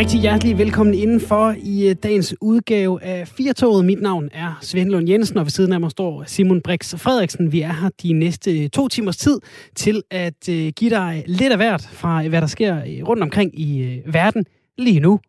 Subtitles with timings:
[0.00, 3.84] Rigtig hjertelig velkommen indenfor i øh, dagens udgave af Firtoget.
[3.84, 7.52] Mit navn er Svend Lund Jensen, og ved siden af mig står Simon Brix Frederiksen.
[7.52, 9.38] Vi er her de næste to timers tid
[9.74, 13.60] til at øh, give dig lidt af hvert fra, hvad der sker øh, rundt omkring
[13.60, 14.44] i verden
[14.78, 15.20] lige nu.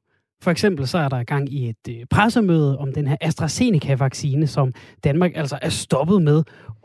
[0.41, 5.31] For eksempel så er der gang i et pressemøde om den her AstraZeneca-vaccine, som Danmark
[5.35, 6.37] altså er stoppet med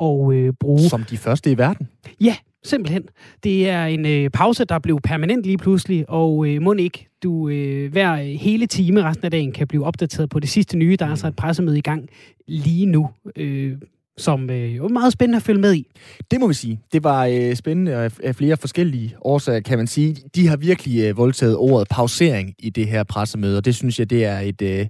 [0.03, 0.89] at bruge.
[0.89, 1.89] Som de første i verden?
[2.21, 3.03] Ja, Simpelthen.
[3.45, 7.49] Det er en øh, pause, der blev permanent lige pludselig, og øh, må ikke du
[7.49, 10.97] øh, hver hele time resten af dagen kan blive opdateret på det sidste nye.
[10.97, 12.09] Der er altså et pressemøde i gang
[12.49, 13.73] lige nu, øh,
[14.19, 15.87] som øh, er meget spændende at følge med i.
[16.31, 16.81] Det må vi sige.
[16.93, 20.17] Det var øh, spændende af, af flere forskellige årsager, kan man sige.
[20.35, 24.11] De har virkelig øh, voldtaget ordet pausering i det her pressemøde, og det synes jeg,
[24.11, 24.87] det er et øh,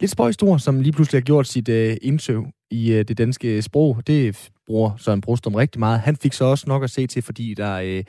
[0.00, 3.62] lidt spøjst ord, som lige pludselig har gjort sit øh, indtøv i øh, det danske
[3.62, 4.02] sprog.
[4.06, 6.00] Det bruger Søren Brostum rigtig meget.
[6.00, 8.04] Han fik så også nok at se til, fordi der øh,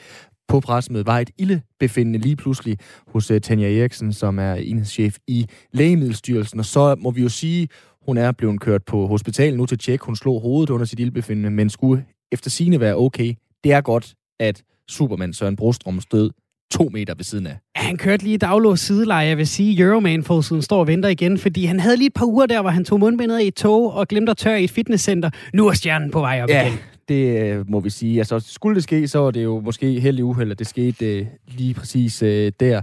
[0.48, 5.48] på pressemødet var et ildebefindende lige pludselig hos uh, Tanja Eriksen, som er enhedschef i
[5.74, 6.60] Lægemiddelstyrelsen.
[6.60, 7.68] Og så må vi jo sige,
[8.06, 10.02] hun er blevet kørt på hospitalet nu til tjek.
[10.02, 13.34] Hun slog hovedet under sit ildbefindende, men skulle efter sine være okay.
[13.64, 16.32] Det er godt, at Superman Søren Brostrøm stød
[16.72, 17.58] to meter ved siden af.
[17.76, 19.28] Han kørte lige daglås sideleje.
[19.28, 22.26] Jeg vil sige, Euroman forsiden står og venter igen, fordi han havde lige et par
[22.26, 24.72] uger der, hvor han tog mundbindet i et tog og glemte at tørre i et
[24.72, 25.30] fitnesscenter.
[25.54, 26.68] Nu er stjernen på vej op ja.
[26.68, 28.20] igen det øh, må vi sige.
[28.20, 31.26] Altså, skulle det ske, så var det jo måske heldig uheld, at det skete øh,
[31.48, 32.82] lige præcis øh, der.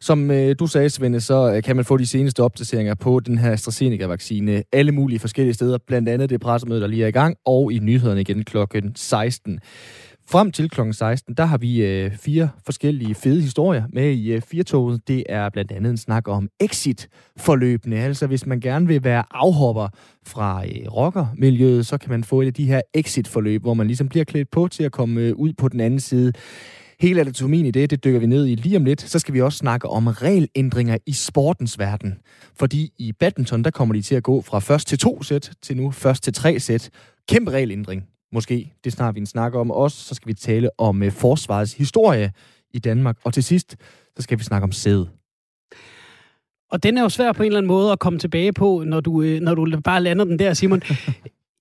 [0.00, 3.38] Som øh, du sagde, Svende, så øh, kan man få de seneste opdateringer på den
[3.38, 7.36] her AstraZeneca-vaccine alle mulige forskellige steder, blandt andet det pressemøde, der lige er i gang,
[7.44, 9.60] og i nyhederne igen klokken 16.
[10.28, 10.80] Frem til kl.
[10.92, 15.08] 16, der har vi øh, fire forskellige fede historier med i øh, Firtoget.
[15.08, 17.96] Det er blandt andet en snak om exit-forløbene.
[17.96, 19.88] Altså hvis man gerne vil være afhopper
[20.26, 24.08] fra øh, rockermiljøet, så kan man få et af de her exit-forløb, hvor man ligesom
[24.08, 26.32] bliver klædt på til at komme øh, ud på den anden side.
[27.00, 29.00] Hele anatomien i det, det dykker vi ned i lige om lidt.
[29.00, 32.14] Så skal vi også snakke om regelændringer i sportens verden.
[32.58, 35.76] Fordi i badminton, der kommer de til at gå fra først til to sæt til
[35.76, 36.90] nu først til tre sæt.
[37.28, 38.72] Kæmpe regelændring måske.
[38.84, 39.70] Det snart vi en snak om.
[39.70, 42.32] Også så skal vi tale om uh, forsvarets historie
[42.70, 43.18] i Danmark.
[43.24, 43.76] Og til sidst,
[44.16, 45.06] så skal vi snakke om sæd.
[46.70, 49.00] Og den er jo svær på en eller anden måde at komme tilbage på, når
[49.00, 50.82] du, øh, når du bare lander den der, Simon.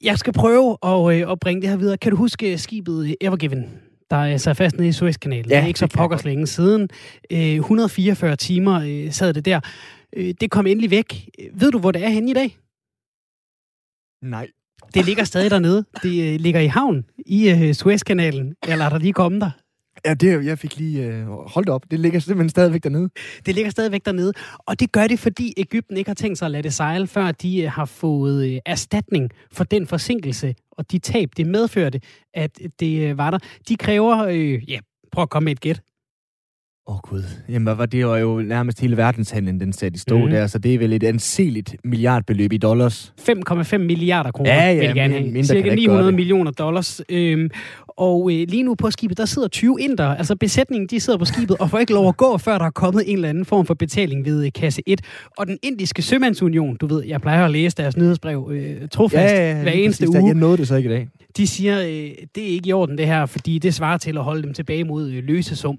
[0.03, 1.97] Jeg skal prøve at, øh, at bringe det her videre.
[1.97, 3.81] Kan du huske skibet Evergiven?
[4.09, 5.49] der er sat fast nede i Suezkanalen.
[5.49, 6.89] Ja, det er ikke så pokkers længe siden.
[7.29, 9.59] 144 timer sad det der.
[10.13, 11.29] det kom endelig væk.
[11.53, 12.57] Ved du, hvor det er henne i dag?
[14.21, 14.47] Nej.
[14.93, 15.85] Det ligger stadig dernede.
[16.03, 18.55] Det øh, ligger i havn i uh, Suezkanalen.
[18.67, 19.51] Eller er der lige kommet der?
[20.05, 21.91] Ja, det, jeg fik lige uh, holdt op.
[21.91, 23.09] Det ligger simpelthen stadigvæk dernede.
[23.45, 24.33] Det ligger stadigvæk dernede.
[24.59, 27.31] Og det gør det, fordi Ægypten ikke har tænkt sig at lade det sejle, før
[27.31, 32.01] de uh, har fået uh, erstatning for den forsinkelse og de tab, det medførte,
[32.33, 33.39] at det uh, var der.
[33.67, 34.79] De kræver, uh, ja,
[35.11, 35.81] prøv at komme med et gæt.
[36.87, 37.23] Åh oh, gud.
[37.49, 40.31] Jamen, var det var jo nærmest hele verdenshandlen, den satte i stå mm.
[40.31, 43.13] der, så det er vel et anseligt milliardbeløb i dollars.
[43.19, 44.53] 5,5 milliarder kroner.
[44.53, 47.01] Ja, ja, vil min, mindre Cirka 900 millioner dollars.
[47.09, 47.49] Øhm,
[47.87, 50.07] og øh, lige nu på skibet, der sidder 20 inder.
[50.07, 52.69] Altså besætningen, de sidder på skibet og får ikke lov at gå, før der er
[52.69, 55.01] kommet en eller anden form for betaling ved øh, kasse 1.
[55.37, 59.49] Og den indiske sømandsunion, du ved, jeg plejer at læse deres nyhedsbrev øh, trofast ja,
[59.49, 60.25] ja, ja, hver eneste uge.
[60.25, 61.07] Jeg nåede det så ikke i dag.
[61.37, 64.23] De siger, øh, det er ikke i orden det her, fordi det svarer til at
[64.23, 65.77] holde dem tilbage mod øh, løsesum.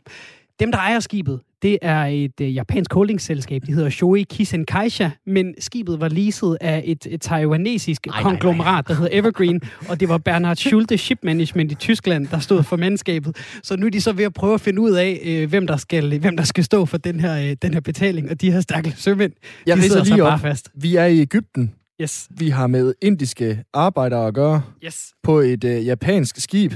[0.61, 3.63] Dem, der ejer skibet, det er et uh, japansk holdingsselskab.
[3.67, 8.95] De hedder Shoei Kisenkaisha, men skibet var leaset af et, et taiwanesisk ej, konglomerat, der
[8.95, 13.37] hedder Evergreen, og det var Bernhard Schulte Ship Management i Tyskland, der stod for mandskabet.
[13.63, 15.77] Så nu er de så ved at prøve at finde ud af, uh, hvem, der
[15.77, 18.61] skal, hvem der skal stå for den her, uh, den her betaling, og de her
[18.61, 19.33] stakkels sømænd,
[19.67, 20.41] Jeg de sidder lige så bare op.
[20.41, 20.71] fast.
[20.75, 21.75] Vi er i Ægypten.
[22.03, 22.29] Yes.
[22.31, 25.13] Vi har med indiske arbejdere at gøre yes.
[25.23, 26.73] på et uh, japansk skib,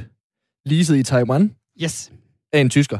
[0.66, 1.50] leaset i Taiwan.
[1.82, 2.12] Yes.
[2.52, 2.98] Af en tysker.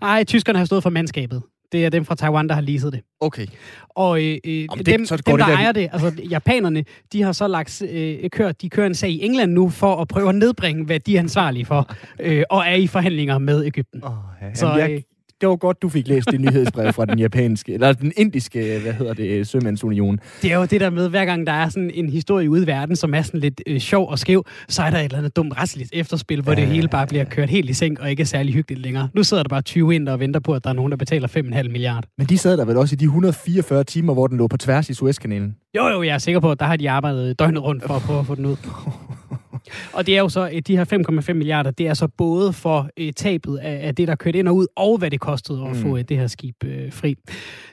[0.00, 1.42] Nej, tyskerne har stået for mandskabet.
[1.72, 3.00] Det er dem fra Taiwan, der har leaset det.
[3.20, 3.46] Okay.
[3.88, 7.22] Og øh, øh Om det, dem, så dem, der det ejer det, altså japanerne, de
[7.22, 10.28] har så lagt, øh, kørt, de kører en sag i England nu for at prøve
[10.28, 11.90] at nedbringe, hvad de er ansvarlige for,
[12.20, 14.04] øh, og er i forhandlinger med Ægypten.
[14.04, 14.54] Oh, ja.
[14.54, 15.02] Så, Jamen, jeg, øh,
[15.40, 18.92] det var godt, du fik læst det nyhedsbrev fra den japanske, eller den indiske, hvad
[18.92, 20.20] hedder det, sømandsunion.
[20.42, 22.66] Det er jo det der med, hver gang der er sådan en historie ude i
[22.66, 25.36] verden, som er sådan lidt øh, sjov og skæv, så er der et eller andet
[25.36, 28.20] dumt retsligt efterspil, hvor ja, det hele bare bliver kørt helt i seng og ikke
[28.20, 29.08] er særlig hyggeligt længere.
[29.14, 31.28] Nu sidder der bare 20 ind og venter på, at der er nogen, der betaler
[31.28, 32.04] 5,5 milliard.
[32.18, 34.90] Men de sad der vel også i de 144 timer, hvor den lå på tværs
[34.90, 35.54] i Suezkanalen?
[35.76, 38.02] Jo, jo, jeg er sikker på, at der har de arbejdet døgnet rundt for at
[38.02, 38.56] prøve at få den ud.
[39.96, 40.84] Og det er jo så, de her
[41.28, 44.48] 5,5 milliarder, det er så både for uh, tabet af, af det, der kørte ind
[44.48, 45.74] og ud, og hvad det kostede at mm.
[45.74, 47.14] få uh, det her skib uh, fri.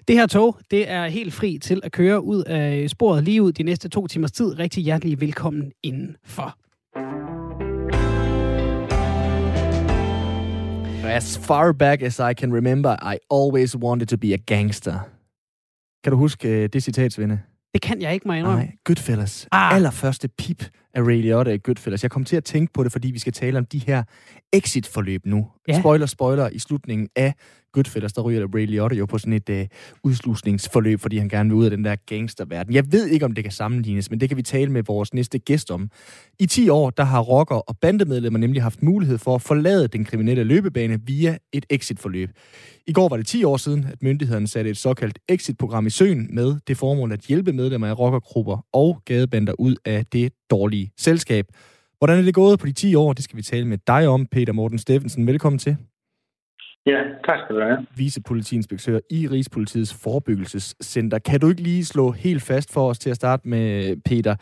[0.07, 3.51] Det her tog, det er helt fri til at køre ud af sporet lige ud
[3.51, 4.59] de næste to timers tid.
[4.59, 6.57] Rigtig hjertelig velkommen indenfor.
[11.07, 14.99] As far back as I can remember, I always wanted to be a gangster.
[16.03, 17.39] Kan du huske uh, det citat, Svende?
[17.75, 19.47] Det kan jeg ikke, må jeg Nej, Goodfellas.
[19.51, 19.75] Ah.
[19.75, 20.63] Allerførste pip
[20.95, 22.03] af Ray Liotta i Goodfellas.
[22.03, 24.03] Jeg kom til at tænke på det, fordi vi skal tale om de her
[24.53, 25.47] exit-forløb nu.
[25.67, 25.79] Ja.
[25.79, 27.33] Spoiler, spoiler, i slutningen af
[27.75, 29.65] Goodfellas, der ryger Ray Liotta jo på sådan et uh,
[30.03, 32.73] udslusningsforløb, fordi han gerne vil ud af den der gangsterverden.
[32.73, 35.39] Jeg ved ikke, om det kan sammenlignes, men det kan vi tale med vores næste
[35.39, 35.89] gæst om.
[36.39, 40.05] I 10 år, der har rocker og bandemedlemmer nemlig haft mulighed for at forlade den
[40.05, 42.29] kriminelle løbebane via et exit-forløb.
[42.87, 46.27] I går var det 10 år siden, at myndighederne satte et såkaldt exit-program i søen
[46.31, 51.45] med det formål at hjælpe medlemmer af rockergrupper og gadebander ud af det dårlige selskab.
[51.97, 53.13] Hvordan er det gået på de 10 år?
[53.13, 55.27] Det skal vi tale med dig om, Peter Morten Steffensen.
[55.27, 55.77] Velkommen til.
[56.85, 57.85] Ja, tak skal du have.
[57.97, 61.19] Vicepolitiinspektør i Rigspolitiets Forebyggelsescenter.
[61.19, 64.35] Kan du ikke lige slå helt fast for os til at starte med, Peter?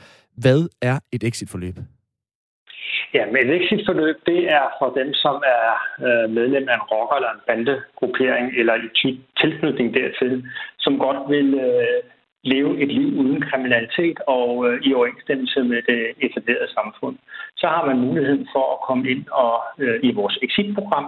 [0.44, 1.75] Hvad er et exit-forløb?
[3.13, 5.67] Ja, men et exit-forløb, det er for dem, som er
[6.07, 8.88] øh, medlem af en rocker- eller en bandegruppering, eller i
[9.41, 10.45] tilknytning dertil,
[10.79, 11.99] som godt vil øh,
[12.44, 17.16] leve et liv uden kriminalitet og øh, i overensstemmelse med det etablerede samfund.
[17.62, 21.07] Så har man muligheden for at komme ind og øh, i vores exitprogram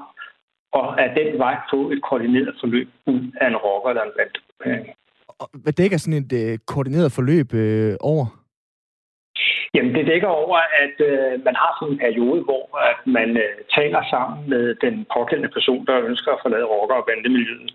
[0.79, 4.85] og af den vej få et koordineret forløb ud af en rocker- eller en bandegruppering.
[5.63, 8.25] Hvad dækker sådan et øh, koordineret forløb øh, over?
[9.73, 13.53] Jamen, det dækker over, at øh, man har sådan en periode, hvor at man øh,
[13.77, 17.71] taler sammen med den pågældende person, der ønsker at forlade rocker- og bandemiljøet.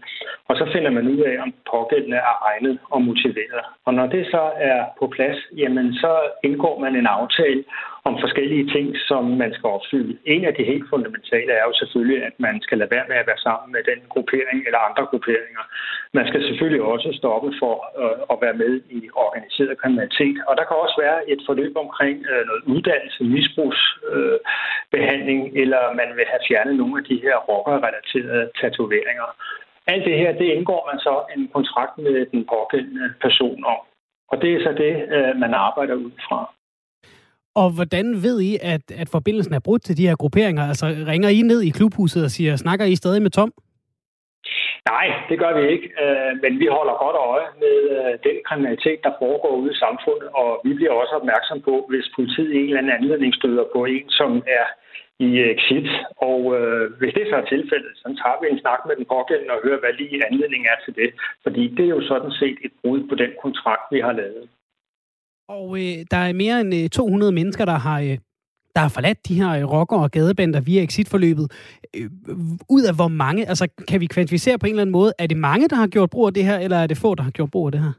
[0.48, 3.62] Og så finder man ud af, om pågældende er egnet og motiveret.
[3.86, 6.12] Og når det så er på plads, jamen så
[6.44, 7.64] indgår man en aftale
[8.08, 10.18] om forskellige ting, som man skal opfylde.
[10.34, 13.26] En af de helt fundamentale er jo selvfølgelig, at man skal lade være med at
[13.30, 15.64] være sammen med den gruppering eller andre grupperinger.
[16.18, 20.36] Man skal selvfølgelig også stoppe for øh, at være med i organiseret kriminalitet.
[20.48, 26.10] Og der kan også være et forløb omkring øh, noget uddannelse, misbrugsbehandling, øh, eller man
[26.16, 29.28] vil have fjernet nogle af de her rockerrelaterede tatoveringer.
[29.92, 33.80] Alt det her, det indgår man så en kontrakt med den pågældende person om.
[34.30, 36.40] Og det er så det, øh, man arbejder ud fra.
[37.54, 40.68] Og hvordan ved I, at, at forbindelsen er brudt til de her grupperinger?
[40.68, 43.52] Altså, ringer I ned i klubhuset og siger, snakker I stadig med Tom?
[44.88, 45.88] Nej, det gør vi ikke.
[46.04, 50.28] Øh, men vi holder godt øje med øh, den kriminalitet, der foregår ude i samfundet,
[50.40, 53.80] og vi bliver også opmærksom på, hvis politiet i en eller anden anledning støder på
[53.84, 54.30] en, som
[54.60, 54.66] er
[55.26, 55.88] i øh, exit.
[56.28, 59.54] Og øh, hvis det så er tilfældet, så tager vi en snak med den pågældende
[59.56, 61.10] og hører, hvad lige anledningen er til det.
[61.44, 64.44] Fordi det er jo sådan set et brud på den kontrakt, vi har lavet.
[65.56, 68.16] Og øh, der er mere end øh, 200 mennesker, der har, øh,
[68.74, 71.46] der har forladt de her øh, rocker- og gadebander via exitforløbet.
[71.96, 72.10] Øh,
[72.76, 75.36] ud af hvor mange, altså kan vi kvantificere på en eller anden måde, er det
[75.36, 77.50] mange, der har gjort brug af det her, eller er det få, der har gjort
[77.50, 77.92] brug af det her?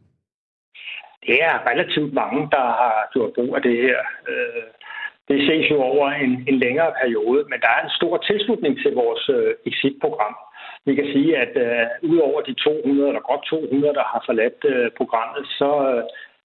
[1.28, 3.98] Det er relativt mange, der har gjort brug af det her.
[4.30, 4.64] Øh,
[5.30, 8.92] Det ses jo over en, en længere periode, men der er en stor tilslutning til
[9.02, 10.36] vores øh, exit-program.
[10.86, 14.60] Vi kan sige, at øh, ud over de 200, eller godt 200, der har forladt
[14.74, 16.04] øh, programmet, så, øh,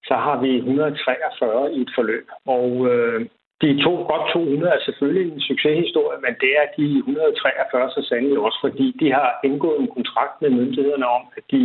[0.09, 2.27] så har vi 143 i et forløb.
[2.45, 3.19] Og øh,
[3.63, 8.37] de to, godt 200 er selvfølgelig en succeshistorie, men det er de 143 så sandelig
[8.47, 11.61] også, fordi de har indgået en kontrakt med myndighederne om, at de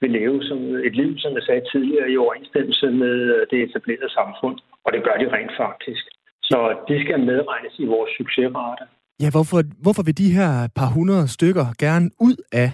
[0.00, 0.58] vil leve som
[0.88, 4.56] et liv, som jeg sagde tidligere, i overensstemmelse med øh, det etablerede samfund.
[4.84, 6.04] Og det gør de rent faktisk.
[6.50, 6.58] Så
[6.88, 8.84] de skal medregnes i vores succesrate.
[9.22, 12.70] Ja, hvorfor, hvorfor vil de her par hundrede stykker gerne ud af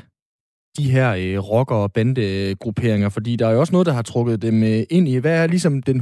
[0.79, 3.09] de her øh, rocker- og bandegrupperinger?
[3.17, 5.17] Fordi der er jo også noget, der har trukket dem øh, ind i.
[5.19, 6.01] Hvad er ligesom den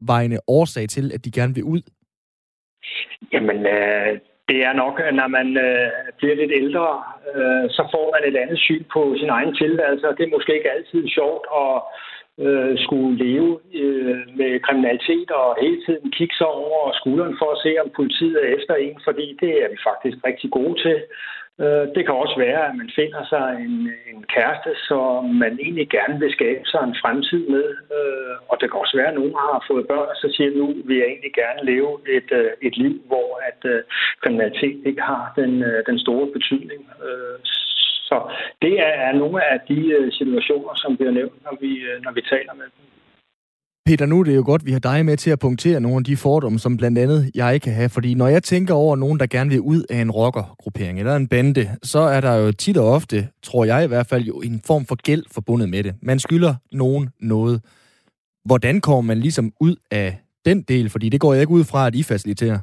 [0.00, 1.82] hovedvejende årsag til, at de gerne vil ud?
[3.32, 6.88] Jamen, øh, det er nok, at når man øh, bliver lidt ældre,
[7.34, 10.56] øh, så får man et andet syn på sin egen tilværelse, og det er måske
[10.56, 11.74] ikke altid sjovt at
[12.44, 13.50] øh, skulle leve
[13.82, 18.36] øh, med kriminalitet og hele tiden kigge sig over skulderen for at se, om politiet
[18.42, 20.96] er efter en, fordi det er vi faktisk rigtig gode til.
[21.62, 23.76] Øh, det kan også være, at man finder sig en,
[24.10, 27.66] en kæreste, som man egentlig gerne vil skabe sig en fremtid med.
[27.96, 30.66] Øh, og det kan også være, at nogen har fået børn, og så siger nu,
[30.86, 33.82] vil jeg egentlig gerne leve et, øh, et liv, hvor at øh,
[34.22, 36.80] kriminalitet ikke har den, øh, den store betydning.
[37.06, 37.38] Øh,
[38.08, 38.16] så
[38.62, 41.72] det er, nogle af de situationer, som bliver nævnt, når vi,
[42.04, 42.93] når vi taler med dem.
[43.86, 45.98] Peter, nu er det jo godt, at vi har dig med til at punktere nogle
[45.98, 47.88] af de fordomme, som blandt andet jeg kan have.
[47.88, 51.28] Fordi når jeg tænker over nogen, der gerne vil ud af en rockergruppering eller en
[51.28, 54.60] bande, så er der jo tit og ofte, tror jeg i hvert fald, jo en
[54.66, 55.94] form for gæld forbundet med det.
[56.02, 57.60] Man skylder nogen noget.
[58.44, 60.90] Hvordan kommer man ligesom ud af den del?
[60.90, 62.58] Fordi det går jeg ikke ud fra, at I faciliterer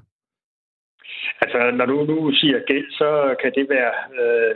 [1.43, 4.55] altså, når du nu siger gæld, så kan det være øh,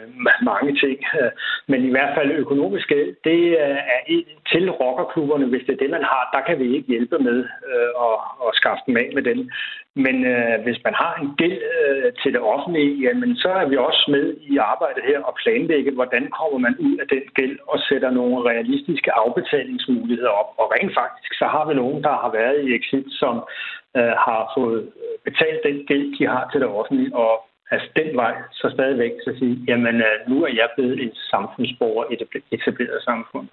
[0.49, 0.97] mange ting.
[1.19, 1.31] Øh,
[1.67, 4.01] men i hvert fald økonomisk gæld, det øh, er
[4.51, 6.23] til rockerklubberne, hvis det er det, man har.
[6.35, 7.39] Der kan vi ikke hjælpe med
[7.69, 8.15] øh, at,
[8.45, 9.51] at skaffe dem af med den.
[10.05, 13.77] Men øh, hvis man har en gæld øh, til det offentlige, jamen, så er vi
[13.77, 17.79] også med i arbejdet her og planlægge, hvordan kommer man ud af den gæld og
[17.79, 20.49] sætter nogle realistiske afbetalingsmuligheder op.
[20.57, 23.35] Og rent faktisk, så har vi nogen, der har været i exit, som
[23.97, 27.33] øh, har fået øh, betalt den gæld, de har til det offentlige, og
[27.71, 32.05] altså den vej så stadigvæk så sige, jamen øh, nu er jeg blevet en samfundsborger
[32.11, 33.47] i det etableret samfund.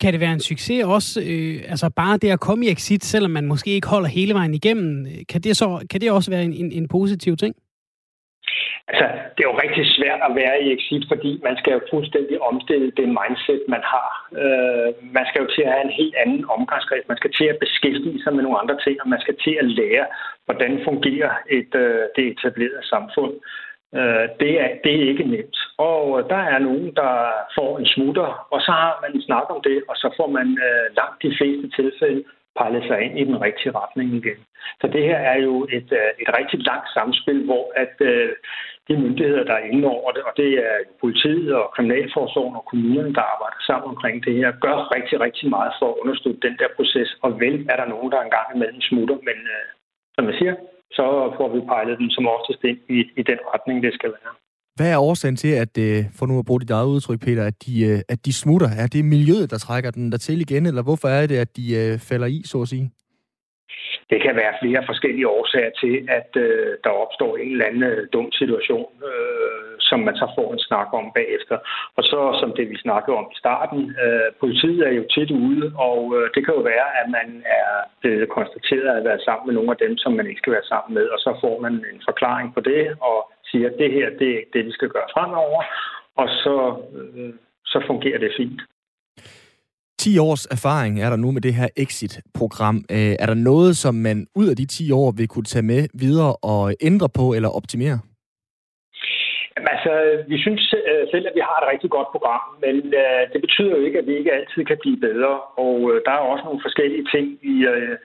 [0.00, 3.30] Kan det være en succes også, øh, altså bare det at komme i exit, selvom
[3.30, 6.44] man måske ikke holder hele vejen igennem, øh, kan det, så, kan det også være
[6.44, 7.54] en, en, en positiv ting?
[8.90, 12.36] Altså, det er jo rigtig svært at være i exit, fordi man skal jo fuldstændig
[12.50, 14.10] omstille det mindset, man har.
[14.42, 17.08] Øh, man skal jo til at have en helt anden omgangskreds.
[17.08, 19.66] Man skal til at beskæftige sig med nogle andre ting, og man skal til at
[19.80, 20.06] lære,
[20.44, 23.32] hvordan fungerer et, øh, det etablerede samfund.
[23.98, 25.58] Øh, det, er, det er ikke nemt.
[25.78, 27.12] Og øh, der er nogen, der
[27.58, 30.48] får en smutter, og så har man en snak om det, og så får man
[30.66, 32.24] øh, langt de fleste tilfælde
[32.58, 34.38] pejlet sig ind i den rigtige retning igen.
[34.80, 38.32] Så det her er jo et, øh, et rigtig langt samspil, hvor at øh,
[38.88, 43.12] de myndigheder, der er inde over det, og det er politiet og kriminalforsorgen og kommunerne,
[43.18, 46.68] der arbejder sammen omkring det her, gør rigtig, rigtig meget for at understøtte den der
[46.76, 47.08] proces.
[47.24, 49.66] Og vel er der nogen, der engang imellem smutter, men øh,
[50.14, 50.54] som jeg siger,
[50.98, 51.04] så
[51.38, 54.32] får vi pejlet dem som oftest ind i, i den retning, det skal være.
[54.78, 57.56] Hvad er årsagen til, at, øh, for nu at bruge dit eget udtryk, Peter, at
[57.66, 58.68] de, øh, at de smutter?
[58.82, 61.64] Er det miljøet, der trækker den der til igen, eller hvorfor er det, at de
[61.80, 62.90] øh, falder i, så at sige?
[64.10, 68.06] Det kan være flere forskellige årsager til, at øh, der opstår en eller anden øh,
[68.12, 71.56] dum situation, øh, som man så får en snak om bagefter.
[71.96, 75.72] Og så som det, vi snakkede om i starten, øh, politiet er jo tit ude,
[75.88, 77.28] og øh, det kan jo være, at man
[77.60, 77.70] er
[78.00, 80.94] blevet konstateret at være sammen med nogle af dem, som man ikke skal være sammen
[80.94, 83.18] med, og så får man en forklaring på det, og
[83.50, 85.62] siger, at det her det er det, vi skal gøre fremover,
[86.16, 86.56] og så,
[86.96, 88.60] øh, så fungerer det fint.
[89.98, 92.76] 10 års erfaring er der nu med det her exit-program.
[92.90, 95.88] Øh, er der noget, som man ud af de 10 år vil kunne tage med
[95.94, 97.98] videre og ændre på eller optimere?
[99.56, 99.92] Jamen, altså,
[100.28, 103.72] vi synes øh, selv, at vi har et rigtig godt program, men øh, det betyder
[103.76, 105.32] jo ikke, at vi ikke altid kan blive bedre.
[105.64, 107.96] Og øh, der er også nogle forskellige ting i, øh,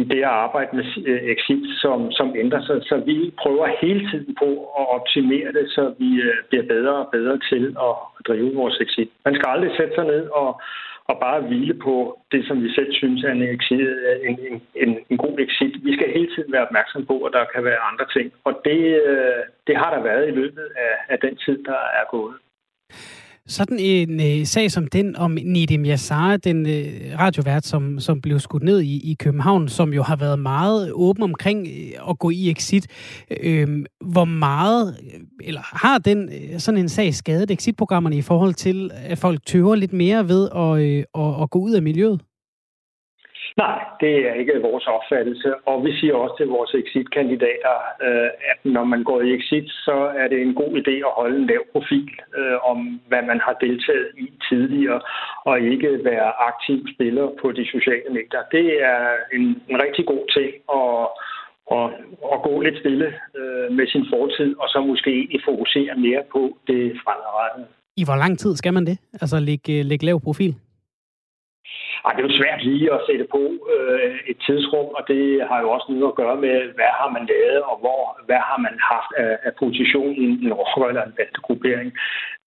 [0.00, 2.76] i det at arbejde med øh, exit, som, som ændrer sig.
[2.90, 4.48] Så vi prøver hele tiden på
[4.80, 6.10] at optimere det, så vi
[6.48, 7.94] bliver bedre og bedre til at
[8.28, 9.10] drive vores exit.
[9.24, 10.60] Man skal aldrig sætte sig ned og,
[11.10, 13.80] og bare hvile på det, som vi selv synes er en, exit,
[14.28, 15.84] en, en, en god exit.
[15.84, 18.32] Vi skal hele tiden være opmærksom på, at der kan være andre ting.
[18.44, 22.04] Og det, øh, det har der været i løbet af, af den tid, der er
[22.10, 22.36] gået.
[23.48, 28.38] Sådan en øh, sag som den om Nedim Yassar, den øh, radiovært, som, som blev
[28.38, 32.30] skudt ned i, i København, som jo har været meget åben omkring øh, at gå
[32.30, 32.86] i exit.
[33.42, 38.54] Øh, hvor meget, øh, eller har den øh, sådan en sag skadet exitprogrammerne i forhold
[38.54, 42.20] til, at folk tøver lidt mere ved at, øh, at, at gå ud af miljøet?
[43.56, 47.76] Nej, det er ikke vores opfattelse, og vi siger også til vores exit-kandidater,
[48.06, 51.36] øh, at når man går i exit, så er det en god idé at holde
[51.36, 55.00] en lav profil øh, om, hvad man har deltaget i tidligere,
[55.44, 58.42] og ikke være aktiv spiller på de sociale medier.
[58.56, 59.00] Det er
[59.36, 61.06] en, en rigtig god ting at,
[61.76, 61.86] at,
[62.34, 65.12] at gå lidt stille øh, med sin fortid, og så måske
[65.44, 67.66] fokusere mere på det fremadrettede.
[67.96, 68.98] I hvor lang tid skal man det?
[69.12, 70.54] Altså lægge, lægge lav profil?
[72.06, 73.42] Ej, det er jo svært lige at sætte på
[73.74, 77.24] øh, et tidsrum, og det har jo også noget at gøre med, hvad har man
[77.32, 81.16] lavet, og hvor, hvad har man haft af, af position i en rocker eller en
[81.18, 81.90] bandegruppering.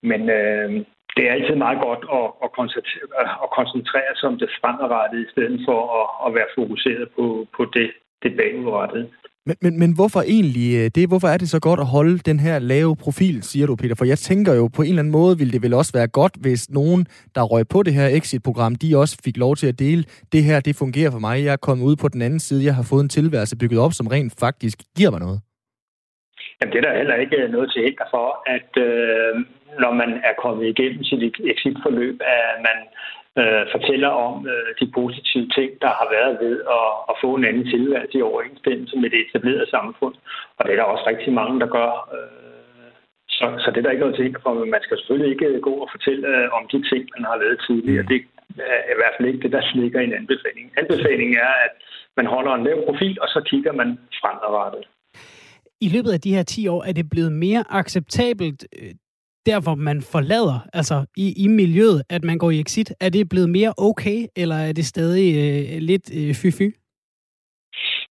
[0.04, 0.70] Men øh,
[1.16, 5.32] det er altid meget godt at, at, koncentrere, at koncentrere sig om det fremadrettede, i
[5.34, 7.25] stedet for at, at være fokuseret på,
[7.56, 7.89] på det,
[8.24, 9.08] det bagudrettede.
[9.50, 11.03] Men, men, men hvorfor egentlig øh, det?
[11.12, 13.96] Hvorfor er det så godt at holde den her lave profil, siger du, Peter?
[13.96, 16.34] For jeg tænker jo, på en eller anden måde ville det vel også være godt,
[16.46, 17.01] hvis nogen,
[17.36, 20.03] der røg på det her exit-program, de også fik lov til at dele,
[20.34, 21.36] det her, det fungerer for mig.
[21.46, 23.94] Jeg er kommet ud på den anden side, jeg har fået en tilværelse bygget op,
[23.94, 25.39] som rent faktisk giver mig noget.
[26.58, 29.34] Jamen, det er der heller ikke øh, noget til hinder for, at øh,
[29.84, 31.22] når man er kommet igennem sit
[31.53, 32.77] exit-forløb, at man
[33.38, 37.45] øh, fortæller om øh, de positive ting, der har været ved at, at få en
[37.50, 40.15] anden tilværelse i overensstemmelse med det etablerede samfund.
[40.57, 41.91] Og det er der også rigtig mange, der gør.
[42.15, 42.91] Øh,
[43.38, 45.89] så, så det er der ikke noget til for, man skal selvfølgelig ikke gå og
[45.95, 48.03] fortælle øh, om de ting, man har lavet tidligere.
[48.03, 48.09] Mm.
[48.12, 48.19] Det
[48.89, 50.65] er i hvert fald ikke det, der ligger i en anbefaling.
[50.81, 51.74] Anbefalingen er, at
[52.17, 54.83] man holder en lav profil, og så kigger man fremadrettet.
[55.81, 58.91] I løbet af de her 10 år er det blevet mere acceptabelt, øh,
[59.46, 63.29] der, hvor man forlader, altså i, i miljøet, at man går i exit, er det
[63.29, 66.79] blevet mere okay, eller er det stadig øh, lidt øh, fy-fy?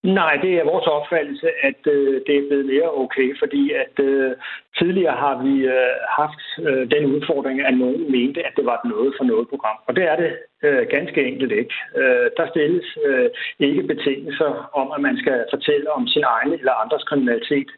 [0.02, 4.30] Nej, det er vores opfattelse, at øh, det er blevet mere okay, fordi at øh,
[4.78, 8.90] tidligere har vi øh, haft øh, den udfordring, at nogen mente, at det var et
[8.90, 9.78] noget for noget program.
[9.88, 10.32] Og det er det
[10.62, 11.74] øh, ganske enkelt ikke.
[11.96, 16.72] Øh, der stilles øh, ikke betingelser om, at man skal fortælle om sin egen eller
[16.82, 17.70] andres kriminalitet.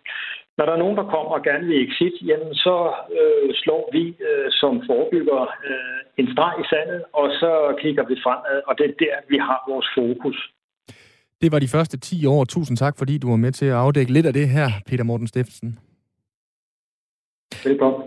[0.61, 2.77] Når der er nogen, der kommer og gerne vil exit, jamen så
[3.19, 7.53] øh, slår vi øh, som forebygger øh, en streg i sandet, og så
[7.83, 10.39] kigger vi fremad, og det er der, vi har vores fokus.
[11.41, 12.45] Det var de første 10 år.
[12.45, 15.27] Tusind tak, fordi du var med til at afdække lidt af det her, Peter Morten
[15.27, 15.79] Steffensen.
[17.65, 18.03] Velkommen.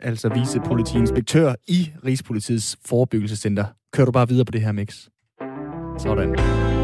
[0.00, 3.64] Altså vicepolitiinspektør i Rigspolitiets forebyggelsescenter.
[3.92, 4.90] Kører du bare videre på det her mix?
[5.98, 6.79] Sådan.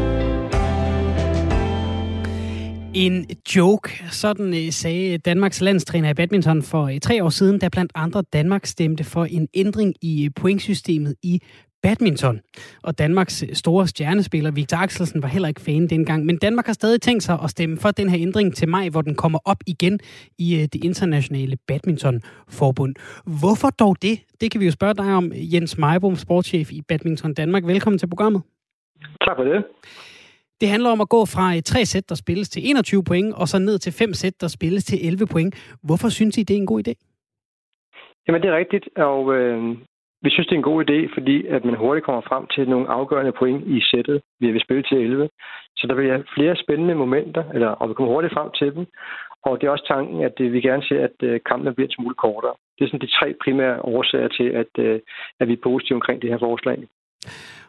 [3.05, 3.25] En
[3.55, 7.91] joke, sådan øh, sagde Danmarks landstræner i badminton for øh, tre år siden, da blandt
[7.95, 11.41] andre Danmark stemte for en ændring i øh, pointsystemet i
[11.81, 12.39] badminton.
[12.83, 17.01] Og Danmarks store stjernespiller Victor Axelsen var heller ikke fan dengang, men Danmark har stadig
[17.01, 19.99] tænkt sig at stemme for den her ændring til maj, hvor den kommer op igen
[20.37, 22.95] i det internationale badmintonforbund.
[23.39, 24.19] Hvorfor dog det?
[24.41, 27.65] Det kan vi jo spørge dig om, Jens Meibom, sportschef i Badminton Danmark.
[27.65, 28.41] Velkommen til programmet.
[29.21, 29.63] Tak for det.
[30.61, 33.47] Det handler om at gå fra et tre sæt, der spilles til 21 point, og
[33.47, 35.77] så ned til fem sæt, der spilles til 11 point.
[35.83, 36.93] Hvorfor synes I, det er en god idé?
[38.27, 39.77] Jamen, det er rigtigt, og øh,
[40.21, 42.87] vi synes, det er en god idé, fordi at man hurtigt kommer frem til nogle
[42.87, 45.29] afgørende point i sættet, vi vil spille til 11.
[45.77, 48.85] Så der bliver flere spændende momenter, eller, og vi kommer hurtigt frem til dem.
[49.45, 51.97] Og det er også tanken, at øh, vi gerne ser, at øh, kampen bliver en
[51.97, 52.55] smule kortere.
[52.75, 54.99] Det er sådan de tre primære årsager til, at, øh,
[55.39, 56.77] at vi er positive omkring det her forslag.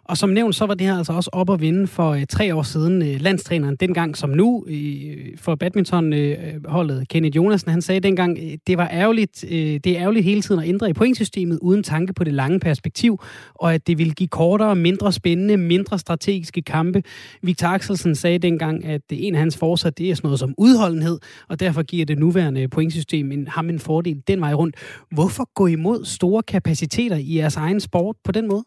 [0.09, 2.55] Og som nævnt, så var det her altså også op at vinde for øh, tre
[2.55, 3.03] år siden.
[3.03, 8.59] Øh, landstræneren dengang som nu øh, for badmintonholdet, øh, Kenneth Jonasen, han sagde dengang, øh,
[8.67, 12.13] det var ærgerligt, øh, det er ærgerligt hele tiden at ændre i pointsystemet uden tanke
[12.13, 13.21] på det lange perspektiv,
[13.55, 17.03] og at det ville give kortere, mindre spændende, mindre strategiske kampe.
[17.43, 21.19] Victor Axelsen sagde dengang, at en af hans forsat, det er sådan noget som udholdenhed,
[21.49, 24.77] og derfor giver det nuværende pointsystem en, ham en fordel den vej rundt.
[25.11, 28.65] Hvorfor gå imod store kapaciteter i jeres egen sport på den måde?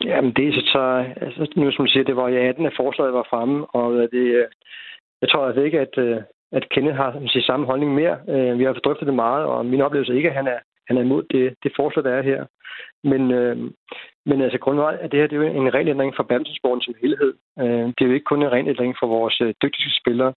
[0.00, 3.14] Jamen, det er så, altså, nu som du siger, det var i 18, at forslaget
[3.14, 4.46] var fremme, og øh, det, øh,
[5.22, 6.22] jeg tror altså ikke, at, øh,
[6.52, 8.16] at Kenneth har sige, samme holdning mere.
[8.58, 11.00] Vi har drøftet det meget, og min oplevelse er ikke, at han er, han er
[11.00, 12.44] imod det, det forslag, der er her.
[13.10, 13.56] Men, øh,
[14.26, 17.34] men altså grundvej, at det her det er jo en regelændring for badmintonsporten som helhed.
[17.58, 20.32] Øh, det er jo ikke kun en regelændring for vores øh, dygtigste spillere.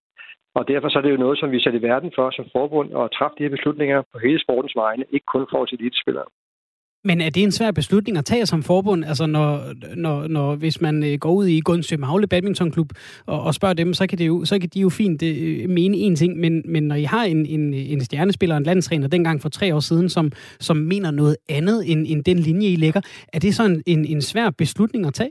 [0.54, 2.88] Og derfor så er det jo noget, som vi sætter i verden for som forbund
[3.00, 6.28] at træffe de her beslutninger på hele sportens vegne, ikke kun for vores elitespillere.
[7.04, 9.04] Men er det en svær beslutning at tage som forbund?
[9.04, 9.60] Altså, når,
[9.96, 12.88] når, når hvis man øh, går ud i Gunsø Magle Badmintonklub
[13.26, 15.34] og, og spørger dem, så kan, det jo, så kan de jo fint det,
[15.70, 19.40] mene en ting, men, men når I har en, en, en stjernespiller, en landstræner, dengang
[19.42, 20.30] for tre år siden, som,
[20.60, 23.00] som mener noget andet end, end den linje, I lægger,
[23.32, 25.30] er det så en, en, en svær beslutning at tage?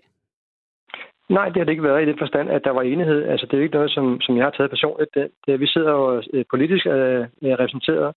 [1.29, 3.23] Nej, det har det ikke været i den forstand, at der var enighed.
[3.23, 5.09] Altså, det er jo ikke noget, som, som jeg har taget personligt.
[5.13, 8.13] Det, det, vi sidder jo øh, politisk øh, repræsenteret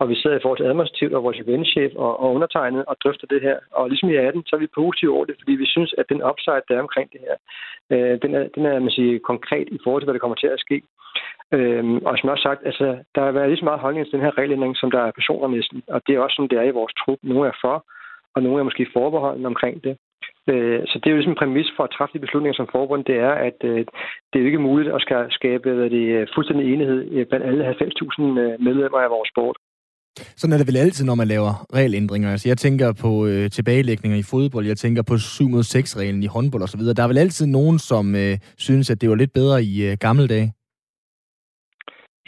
[0.00, 3.26] og vi sidder i forhold til administrativt og vores eventchef og, og undertegnet og drøfter
[3.26, 3.56] det her.
[3.72, 6.22] Og ligesom i 18, så er vi positive over det, fordi vi synes, at den
[6.30, 7.36] upside, der er omkring det her,
[7.92, 10.54] øh, den er, den er man siger, konkret i forhold til, hvad der kommer til
[10.56, 10.82] at ske.
[11.56, 14.12] Øhm, og som jeg også sagt, altså, der har været lige så meget holdning til
[14.12, 15.82] den her regelændring, som der er personer næsten.
[15.88, 17.18] Og det er også sådan, det er i vores trup.
[17.22, 17.76] Nogle er for,
[18.34, 19.96] og nogle er måske forbeholdende omkring det.
[20.52, 23.04] Øh, så det er jo ligesom en præmis for at træffe de beslutninger som forbund,
[23.04, 23.78] det er, at øh,
[24.30, 28.22] det er jo ikke muligt at skabe hvad det, fuldstændig enighed øh, blandt alle 90.000
[28.42, 29.56] øh, medlemmer af vores sport.
[30.16, 32.30] Sådan er det vel altid, når man laver regelændringer.
[32.30, 36.22] Altså, jeg tænker på øh, tilbagelægninger i fodbold, jeg tænker på 7 mod 6 reglen
[36.22, 36.80] i håndbold osv.
[36.96, 38.34] Der er vel altid nogen, som øh,
[38.66, 40.48] synes, at det var lidt bedre i øh, gamle dage?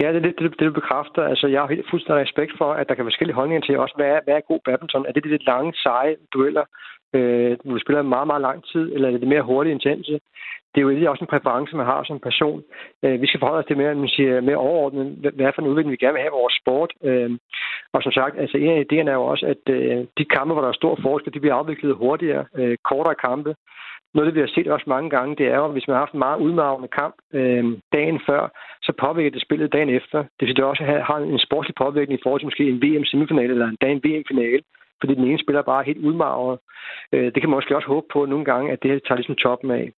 [0.00, 1.22] Ja, det er det, det, det, bekræfter.
[1.32, 3.94] Altså, jeg har helt fuldstændig respekt for, at der kan være forskellige holdninger til også,
[3.98, 5.06] hvad er, hvad er god badminton?
[5.08, 6.64] Er det de lidt lange, seje dueller,
[7.16, 10.14] øh, hvor du spiller meget, meget lang tid, eller er det mere hurtige intense?
[10.76, 12.62] det er jo også en præference, man har som person.
[13.04, 15.92] Øh, vi skal forholde os til mere, man siger, mere overordnet, hvad for en udvikling
[15.92, 16.90] vi gerne vil have i vores sport.
[17.08, 17.30] Øh,
[17.96, 20.62] og som sagt, altså en af idéerne er jo også, at øh, de kampe, hvor
[20.62, 23.54] der er stor forskel, de bliver afviklet hurtigere, øh, kortere kampe.
[24.14, 26.04] Noget, det vi har set også mange gange, det er jo, at hvis man har
[26.04, 28.42] haft en meget udmavende kamp øh, dagen før,
[28.82, 30.18] så påvirker det spillet dagen efter.
[30.38, 33.52] Det vil det også have, har en sportslig påvirkning i forhold til måske en VM-semifinale
[33.52, 34.62] eller en dag en VM-finale
[35.00, 36.58] fordi den ene spiller bare helt udmagret.
[37.12, 39.34] Øh, det kan man måske også håbe på nogle gange, at det her tager ligesom
[39.34, 39.92] toppen af.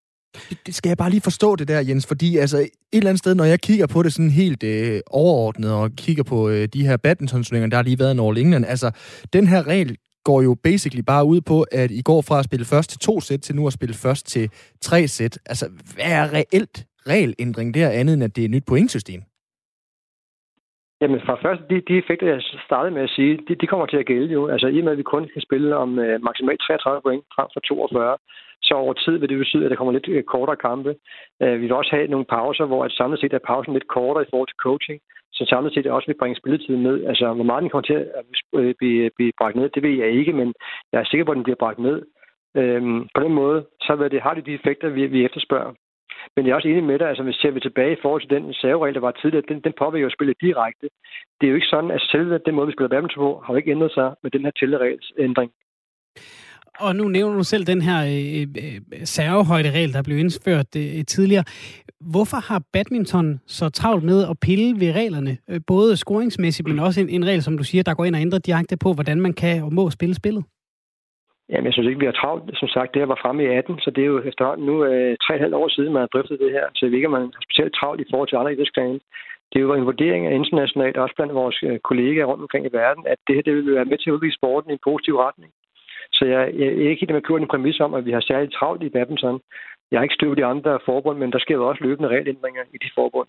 [0.67, 3.35] Det skal jeg bare lige forstå det der, Jens, fordi altså, et eller andet sted,
[3.35, 6.97] når jeg kigger på det sådan helt øh, overordnet, og kigger på øh, de her
[6.97, 8.91] badminton der har lige været en All England, altså,
[9.33, 12.65] den her regel går jo basically bare ud på, at I går fra at spille
[12.65, 15.39] først til to sæt, til nu at spille først til tre sæt.
[15.47, 19.23] Altså, hvad er reelt regelændring der andet, end at det er et nyt pointsystem?
[21.01, 23.97] Jamen, for først, de, de effekter, jeg startede med at sige, de, de kommer til
[23.97, 24.47] at gælde jo.
[24.47, 27.49] Altså, i og med, at vi kun kan spille om øh, maksimalt 33 point frem
[27.55, 28.17] for 42,
[28.63, 30.97] så over tid vil det betyde, at der kommer lidt øh, kortere kampe.
[31.43, 34.25] Øh, vi vil også have nogle pauser, hvor at samlet set er pausen lidt kortere
[34.25, 35.01] i forhold til coaching,
[35.33, 37.05] så samlet set også vil bringe spilletiden ned.
[37.05, 40.11] Altså, hvor meget den kommer til at øh, blive, blive bragt ned, det ved jeg
[40.11, 40.55] ikke, men
[40.93, 41.99] jeg er sikker på, at den bliver bragt ned.
[42.61, 45.73] Uh, på den måde, så vil det, har det de effekter, vi, vi efterspørger.
[46.35, 48.31] Men jeg er også enig med dig, altså hvis ser vi tilbage i forhold til
[48.31, 50.87] den serveregel, der var tidligere, den, den påvirker jo spillet direkte.
[51.39, 53.57] Det er jo ikke sådan, at selve den måde, vi spiller badminton på, har jo
[53.57, 55.51] ikke ændret sig med den her tilleregelsændring.
[56.81, 61.45] Og nu nævner du selv den her øh, øh, servehøjderegel, der blev indført øh, tidligere.
[62.01, 65.39] Hvorfor har badminton så travlt med at pille ved reglerne?
[65.51, 68.21] Øh, både scoringsmæssigt, men også en, en regel, som du siger, der går ind og
[68.21, 70.45] ændrer direkte på, hvordan man kan og må spille spillet?
[71.51, 72.59] Jamen, jeg synes ikke, vi har travlt.
[72.59, 75.17] Som sagt, det her var fremme i 18, så det er jo efterhånden nu øh,
[75.25, 76.67] tre og halvt år siden, man har drøftet det her.
[76.75, 79.01] Så jeg ved ikke, om man har specielt travlt i forhold til andre idrætsgrene.
[79.51, 82.77] Det er jo en vurdering af internationalt, også blandt vores øh, kollegaer rundt omkring i
[82.81, 85.15] verden, at det her det vil være med til at udvise sporten i en positiv
[85.17, 85.53] retning.
[86.13, 88.53] Så jeg, jeg er ikke helt med kørt en præmis om, at vi har særligt
[88.53, 89.41] travlt i badminton.
[89.91, 92.79] Jeg har ikke støvet de andre forbund, men der sker jo også løbende regelændringer i
[92.85, 93.29] de forbund.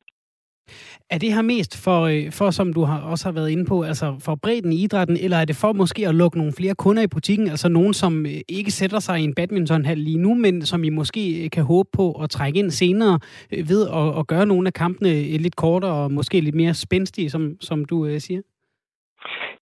[1.10, 3.82] Er det her mest for, øh, for, som du har, også har været inde på,
[3.84, 7.04] altså for bredden i idrætten, eller er det for måske at lukke nogle flere kunder
[7.04, 10.66] i butikken, altså nogen, som øh, ikke sætter sig i en badmintonhal lige nu, men
[10.66, 13.20] som I måske øh, kan håbe på at trække ind senere
[13.66, 17.56] ved at, at gøre nogle af kampene lidt kortere og måske lidt mere spændstige, som,
[17.62, 18.42] som du siger?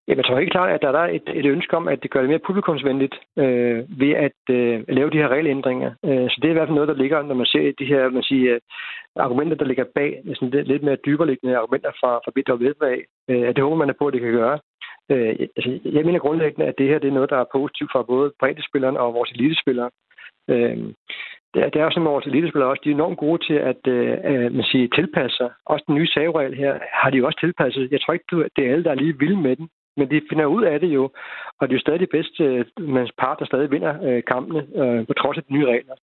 [0.07, 2.19] Jamen, jeg tror helt klart, at der er et, et ønske om, at det gør
[2.21, 5.91] det mere publikumsvenligt øh, ved at øh, lave de her regelændringer.
[6.05, 8.09] Øh, så det er i hvert fald noget, der ligger, når man ser de her
[8.09, 8.61] man siger, øh,
[9.15, 12.99] argumenter, der ligger bag, sådan lidt, lidt mere dyberliggende argumenter fra, fra BWF af.
[13.29, 14.59] Øh, det håber man er på, at det kan gøre.
[15.11, 18.03] Øh, altså, jeg mener grundlæggende, at det her det er noget, der er positivt for
[18.03, 19.89] både breddespillerne og vores elitespillere.
[20.49, 20.77] Øh,
[21.53, 23.57] det er, det er også sådan, at vores elitespillere også, de er enormt gode til
[23.71, 25.49] at øh, øh man siger, tilpasse sig.
[25.65, 27.91] Også den nye saveregel her har de jo også tilpasset.
[27.91, 29.69] Jeg tror ikke, det er alle, der er lige vilde med den.
[29.97, 31.03] Men de finder ud af det jo,
[31.59, 35.07] og det er jo stadig det bedste mands part, der stadig vinder øh, kampene, øh,
[35.07, 35.95] på trods af de nye regler.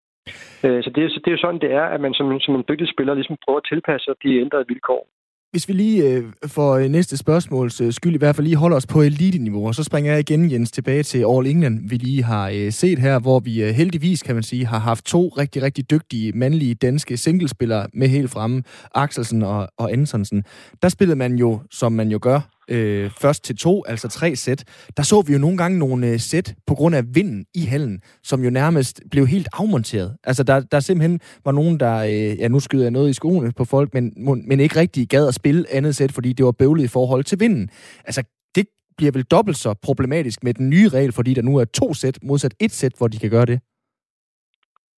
[0.65, 2.65] Øh, så, det, så det er jo sådan, det er, at man som, som en
[2.69, 5.08] dygtig spiller ligesom prøver at tilpasse sig de ændrede vilkår.
[5.51, 6.23] Hvis vi lige
[6.56, 10.12] for næste spørgsmåls skyld i hvert fald lige holder os på elite-niveau, og så springer
[10.12, 14.23] jeg igen, Jens, tilbage til All England, vi lige har set her, hvor vi heldigvis,
[14.23, 18.63] kan man sige, har haft to rigtig, rigtig dygtige mandlige danske singlespillere med helt fremme,
[18.95, 20.43] Axelsen og, og Ansonsen.
[20.82, 24.63] Der spillede man jo, som man jo gør, øh, først til to, altså tre sæt,
[24.97, 28.02] der så vi jo nogle gange nogle øh, sæt på grund af vinden i hallen,
[28.23, 30.17] som jo nærmest blev helt afmonteret.
[30.23, 33.52] Altså der, der simpelthen var nogen, der, øh, ja nu skyder jeg noget i skoene
[33.52, 34.13] på folk, men,
[34.47, 37.39] men ikke rigtig gad at spille andet sæt, fordi det var bøvlet i forhold til
[37.39, 37.69] vinden.
[38.06, 38.23] Altså
[38.56, 38.65] det
[38.97, 42.19] bliver vel dobbelt så problematisk med den nye regel, fordi der nu er to sæt
[42.23, 43.60] modsat et sæt, hvor de kan gøre det.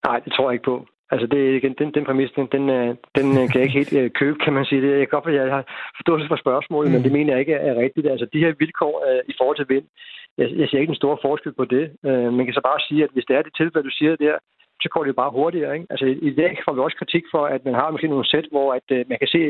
[0.06, 0.86] Nej, det tror jeg ikke på.
[1.12, 3.94] Altså, det, igen, den, den præmis, den, den, øh, den øh, kan jeg ikke helt
[3.94, 4.82] øh, købe, kan man sige.
[4.82, 5.64] Det, jeg kan godt, at jeg har
[5.98, 6.94] forståelse for spørgsmålet, mm.
[6.94, 8.08] men det mener jeg ikke er rigtigt.
[8.08, 9.86] Altså, de her vilkår uh, i forhold til vind,
[10.38, 11.86] jeg, jeg ser ikke en stor forskel på det.
[12.10, 14.36] Uh, man kan så bare sige, at hvis det er det tilfælde, du siger der,
[14.86, 15.74] så går det jo bare hurtigere.
[15.76, 15.88] Ikke?
[15.94, 18.68] Altså, I dag får vi også kritik for, at man har måske nogle sæt, hvor
[18.80, 19.42] at, uh, man kan se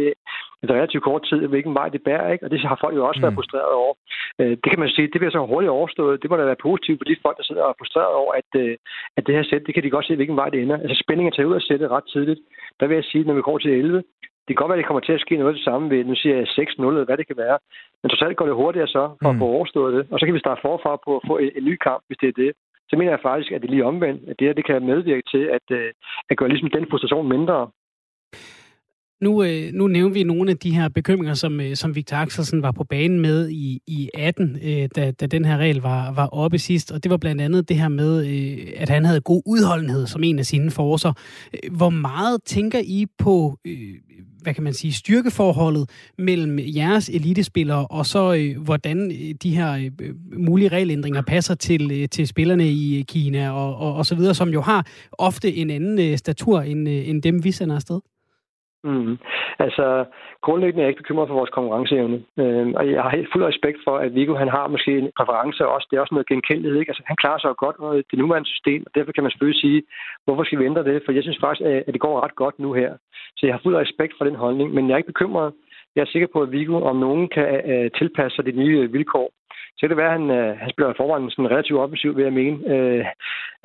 [0.63, 2.31] et relativt kort tid, hvilken vej det bærer.
[2.33, 2.45] Ikke?
[2.45, 3.25] Og det har folk jo også mm.
[3.25, 3.93] været frustreret over.
[4.39, 6.21] Uh, det kan man sige, det bliver så hurtigt overstået.
[6.21, 8.49] Det må da være positivt for de folk, der sidder og er frustreret over, at,
[8.63, 8.73] uh,
[9.17, 10.77] at det her sæt, det kan de godt se, hvilken vej det ender.
[10.83, 12.41] Altså spændingen tager ud af sættet ret tidligt.
[12.79, 14.03] Der vil jeg sige, når vi går til 11,
[14.45, 16.03] det kan godt være, at det kommer til at ske noget af det samme ved,
[16.03, 17.57] nu siger jeg 6-0, eller hvad det kan være.
[18.01, 19.35] Men totalt går det hurtigere så, for mm.
[19.35, 20.03] at få overstået det.
[20.11, 22.27] Og så kan vi starte forfra på at få en, en ny kamp, hvis det
[22.29, 22.51] er det
[22.89, 25.43] så mener jeg faktisk, at det lige omvendt, at det her det kan medvirke til
[25.57, 25.91] at, øh,
[26.29, 27.69] at gøre ligesom den frustration mindre.
[29.21, 32.61] Nu, øh, nu nævner vi nogle af de her bekymringer, som, øh, som Victor Axelsen
[32.61, 36.27] var på banen med i, i 18, øh, da, da den her regel var, var
[36.27, 36.91] oppe sidst.
[36.91, 40.23] Og det var blandt andet det her med, øh, at han havde god udholdenhed som
[40.23, 41.13] en af sine forser.
[41.53, 43.77] Øh, hvor meget tænker I på, øh,
[44.41, 49.73] hvad kan man sige, styrkeforholdet mellem jeres elitespillere, og så øh, hvordan øh, de her
[49.73, 54.15] øh, mulige regelændringer passer til, øh, til spillerne i øh, Kina og, og, og så
[54.15, 57.75] videre, som jo har ofte en anden øh, statur end, øh, end dem, vi sender
[57.75, 57.99] afsted?
[58.87, 59.17] Mm.
[59.65, 60.05] Altså,
[60.45, 62.17] grundlæggende er jeg ikke bekymret for vores konkurrenceevne.
[62.41, 65.67] Øh, og jeg har helt fuld respekt for, at Viggo han har måske en præference
[65.67, 65.87] også.
[65.89, 66.79] Det er også noget genkendelighed.
[66.79, 66.91] Ikke?
[66.91, 69.61] Altså, han klarer sig jo godt med det nuværende system, og derfor kan man selvfølgelig
[69.61, 69.83] sige,
[70.25, 71.01] hvorfor skal vi ændre det?
[71.05, 72.91] For jeg synes faktisk, at det går ret godt nu her.
[73.37, 75.53] Så jeg har fuld respekt for den holdning, men jeg er ikke bekymret.
[75.95, 78.93] Jeg er sikker på, at Viggo om nogen kan uh, tilpasse sig de nye øh,
[78.93, 79.31] vilkår.
[79.75, 82.33] Så kan det være, at han, uh, han spiller forvejen sådan relativt offensiv, vil jeg
[82.33, 82.57] mene.
[82.73, 83.05] Uh,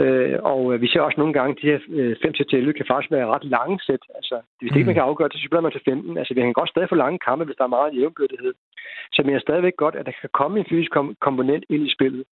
[0.04, 1.80] uh, og vi ser også nogle gange, at de her
[2.22, 4.04] 5 til 11 kan faktisk være ret lange sæt.
[4.18, 6.18] Altså, hvis det ikke man kan afgøre det, så spiller man til 15.
[6.18, 8.54] Altså, vi kan godt stadig få lange kampe, hvis der er meget jævnbyrdighed.
[9.12, 11.94] Så jeg mener stadigvæk godt, at der kan komme en fysisk kom- komponent ind i
[11.96, 12.24] spillet.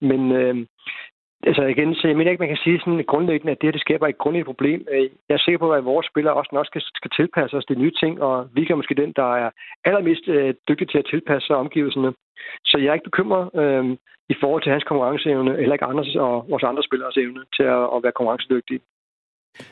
[0.00, 0.56] Men uh,
[1.48, 3.80] Altså igen, så jeg mener ikke, man kan sige sådan grundlæggende, at det her det
[3.80, 4.86] skaber et grundlæggende problem.
[4.92, 7.74] Øh, jeg er sikker på, at vores spillere også nok skal, skal tilpasse os de
[7.82, 9.50] nye ting, og vi kan måske den, der er
[9.84, 12.12] allermest øh, dygtig til at tilpasse sig omgivelserne.
[12.64, 13.84] Så jeg er ikke bekymret øh,
[14.32, 17.82] i forhold til hans konkurrenceevne, eller ikke andres og vores andre spillers evne til at,
[17.94, 18.80] at være konkurrencedygtige.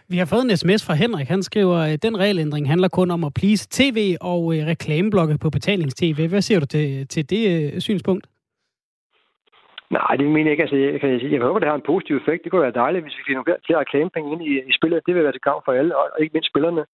[0.08, 1.28] Vi har fået en sms fra Henrik.
[1.28, 5.50] Han skriver, at den regelændring handler kun om at please tv og øh, reklameblokke på
[5.50, 6.28] betalings-tv.
[6.28, 8.26] Hvad siger du til, til det øh, synspunkt?
[9.90, 10.62] Nej, det mener jeg ikke.
[10.62, 12.44] Altså, jeg, kan sige, jeg håber, det har en positiv effekt.
[12.44, 15.06] Det kunne være dejligt, hvis vi fik nogle flere reklamepenge ind i, i spillet.
[15.06, 16.84] Det vil være til gavn for alle, og ikke mindst spillerne.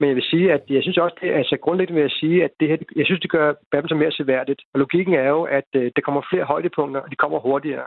[0.00, 2.50] Men jeg vil sige, at jeg synes også, det, altså grundlæggende vil jeg sige, at
[2.60, 4.60] det her, jeg synes, det gør badminton mere seværdigt.
[4.72, 7.86] Og logikken er jo, at øh, der kommer flere højdepunkter, og de kommer hurtigere.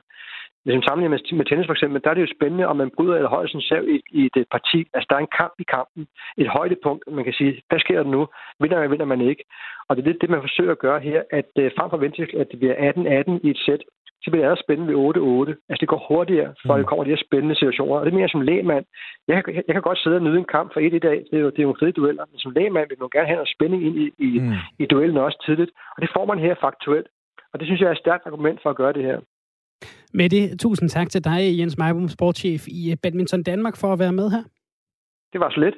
[0.64, 2.92] Hvis man sammenligner med, med tennis for eksempel, der er det jo spændende, om man
[2.96, 4.80] bryder eller holder sin selv i, i et parti.
[4.94, 6.08] Altså, der er en kamp i kampen.
[6.38, 8.28] Et højdepunkt, man kan sige, hvad sker der nu?
[8.60, 9.44] Vinder man, vinder man ikke?
[9.88, 12.02] Og det er det, det man forsøger at gøre her, at øh, frem for at
[12.06, 13.82] vente at det bliver 18-18 i et sæt,
[14.26, 14.98] så bliver det allerede spændende ved
[15.50, 15.68] 8-8.
[15.70, 16.80] Altså det går hurtigere, for mm.
[16.80, 17.96] det kommer de her spændende situationer.
[18.00, 18.86] Og det mener jeg som lægmand.
[19.28, 21.18] Jeg, jeg, jeg kan godt sidde og nyde en kamp for et i dag.
[21.30, 22.26] Det er jo, det er jo fede dueller.
[22.32, 24.54] Men som lægmand vil man gerne have noget spænding ind i, i, mm.
[24.84, 25.72] i duellen også tidligt.
[25.96, 27.08] Og det får man her faktuelt.
[27.52, 29.18] Og det synes jeg er et stærkt argument for at gøre det her.
[30.14, 34.14] Med det, tusind tak til dig, Jens Meibum, sportschef i Badminton Danmark, for at være
[34.20, 34.44] med her.
[35.34, 35.76] Det var så lidt.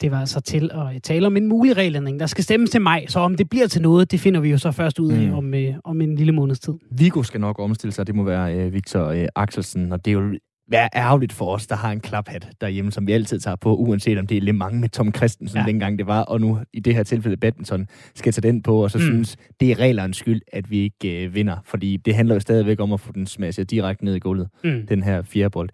[0.00, 2.20] Det var altså til at tale om en mulig regelændring.
[2.20, 4.58] Der skal stemmes til maj, så om det bliver til noget, det finder vi jo
[4.58, 5.34] så først ud af mm.
[5.34, 6.72] om, øh, om en lille måneds tid.
[6.90, 10.14] Vigo skal nok omstille sig, det må være øh, Victor øh, Axelsen, og det er
[10.14, 10.34] jo
[10.70, 14.18] være ærgerligt for os, der har en klaphat derhjemme, som vi altid tager på, uanset
[14.18, 15.64] om det er Le Mans med Tom Christensen, ja.
[15.66, 18.90] dengang det var, og nu i det her tilfælde badminton, skal tage den på, og
[18.90, 19.04] så mm.
[19.04, 22.80] synes, det er reglernes skyld, at vi ikke øh, vinder, fordi det handler jo stadigvæk
[22.80, 24.86] om at få den smashet direkte ned i gulvet, mm.
[24.86, 25.68] den her fjerde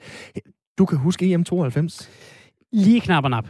[0.78, 2.08] Du kan huske EM92?
[2.76, 3.44] Lige knap og nap.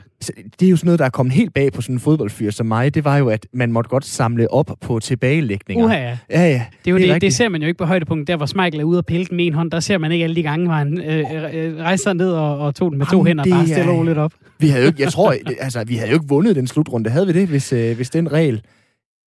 [0.61, 2.67] Det er jo sådan noget, der er kommet helt bag på sådan en fodboldfyr som
[2.67, 2.95] mig.
[2.95, 5.85] Det var jo, at man måtte godt samle op på tilbagelægninger.
[5.85, 6.19] Uha, ja.
[6.31, 6.65] Ja, ja.
[6.85, 8.27] Det, er jo det, det, det ser man jo ikke på højdepunkten.
[8.27, 10.25] Der, hvor Smeichel er ude og pille den med en hånd, der ser man ikke
[10.25, 13.21] alle de gange, hvor han øh, øh, rejste ned og, og tog den med Jamen,
[13.21, 14.33] to hænder og bare stille lidt op.
[14.59, 17.11] Vi havde jo ikke, jeg tror, altså, vi havde jo ikke vundet den slutrunde.
[17.11, 18.63] Havde vi det, hvis, øh, hvis den regel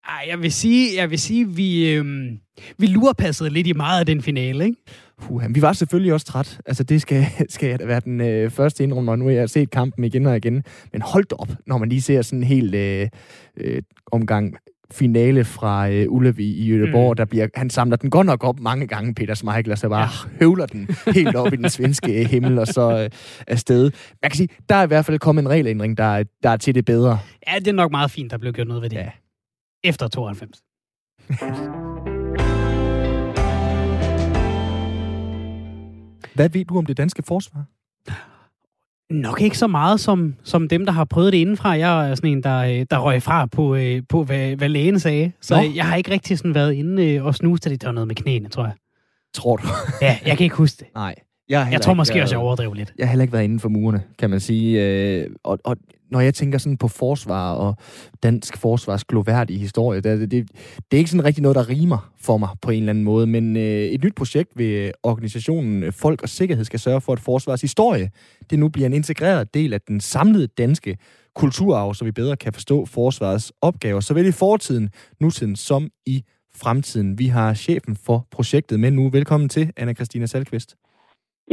[0.10, 2.06] ej, jeg vil sige, jeg vil sige vi, øh,
[2.78, 4.78] vi lurpassede lidt i meget af den finale, ikke?
[5.22, 6.60] Puh, vi var selvfølgelig også træt.
[6.66, 9.50] Altså, det skal, skal jeg da være den øh, første indrømme, og nu har jeg
[9.50, 10.64] set kampen igen og igen.
[10.94, 13.08] Men hold op, når man lige ser sådan en hel øh,
[13.58, 14.58] øh, omgang
[14.92, 17.16] finale fra øh, Ullevi i Göteborg, mm.
[17.16, 20.02] der bliver, han samler den godt nok op mange gange, Peter Schmeichel, og så bare
[20.02, 20.30] ja.
[20.40, 23.10] høvler den helt op i den svenske himmel, og så øh,
[23.48, 23.92] afsted.
[24.22, 26.76] Man kan sige, der er i hvert fald kommet en regelændring, der, der er til
[26.76, 27.20] det bedre.
[27.48, 28.98] Ja, det er nok meget fint, der blev gjort noget ved det.
[28.98, 29.10] Ja.
[29.84, 30.64] Efter 92.
[36.36, 37.66] Hvad ved du om det danske forsvar?
[39.14, 41.70] Nok ikke så meget som, som dem, der har prøvet det indenfra.
[41.70, 45.00] Jeg er sådan en, der, øh, der røg fra på, øh, på hvad, hvad lægen
[45.00, 45.32] sagde.
[45.42, 45.62] Så Nå.
[45.76, 47.82] jeg har ikke rigtig sådan været inde øh, og snuse til det.
[47.82, 48.74] Det var noget med knæene, tror jeg.
[49.34, 49.68] Tror du?
[50.02, 50.88] ja, jeg kan ikke huske det.
[50.96, 51.16] Nej.
[51.50, 52.94] Jeg, jeg tror måske været, også, jeg overdrev lidt.
[52.98, 54.86] Jeg har heller ikke været inden for murene, kan man sige.
[54.86, 55.78] Øh, og, og
[56.12, 57.76] når jeg tænker sådan på forsvar og
[58.24, 60.50] dansk forsvars gloværdige historie, det, det, det,
[60.92, 63.58] er ikke sådan rigtig noget, der rimer for mig på en eller anden måde, men
[63.58, 68.10] øh, et nyt projekt ved organisationen Folk og Sikkerhed skal sørge for, at forsvars historie
[68.50, 70.98] det nu bliver en integreret del af den samlede danske
[71.36, 74.90] kulturarv, så vi bedre kan forstå forsvarets opgaver, såvel i fortiden,
[75.22, 76.24] nutiden som i
[76.62, 77.20] fremtiden.
[77.20, 79.10] Vi har chefen for projektet med nu.
[79.10, 80.76] Velkommen til, Anna Christina Salkvist.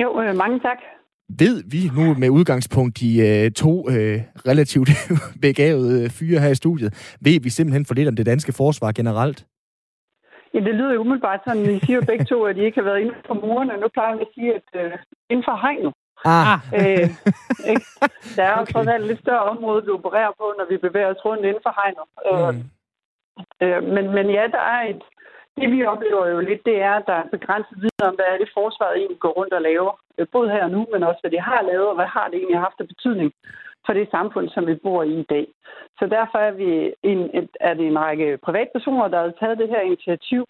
[0.02, 0.78] Jo, øh, mange tak.
[1.28, 4.18] Ved vi nu med udgangspunkt i øh, to øh,
[4.50, 4.88] relativt
[5.46, 9.46] begavede fyre her i studiet, ved vi simpelthen for lidt om det danske forsvar generelt?
[10.54, 12.88] Ja, det lyder jo umiddelbart sådan, vi siger jo begge to, at de ikke har
[12.90, 13.80] været inden for murene.
[13.80, 14.92] Nu plejer vi at sige, at øh,
[15.30, 15.92] inden for hegnet.
[16.24, 16.58] Ah.
[16.78, 17.08] Øh,
[17.72, 17.86] ikke?
[18.36, 21.24] Der er jo trods alt lidt større område, vi opererer på, når vi bevæger os
[21.24, 22.06] rundt inden for hegnet.
[22.30, 22.70] Øh, mm.
[23.62, 25.02] Øh, men, men ja, der er et,
[25.56, 28.38] det vi oplever jo lidt, det er, at der er begrænset viden om, hvad er
[28.38, 29.92] det forsvaret egentlig går rundt og laver.
[30.18, 32.36] Øh, både her og nu, men også hvad de har lavet, og hvad har det
[32.36, 33.32] egentlig haft af betydning
[33.86, 35.46] for det samfund, som vi bor i i dag.
[35.98, 39.68] Så derfor er, vi en, et, er det en række privatpersoner, der har taget det
[39.68, 40.46] her initiativ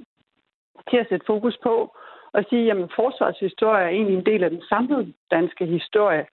[0.90, 1.96] til at sætte fokus på
[2.32, 6.26] og sige, at forsvarshistorie er egentlig en del af den samlede danske historie.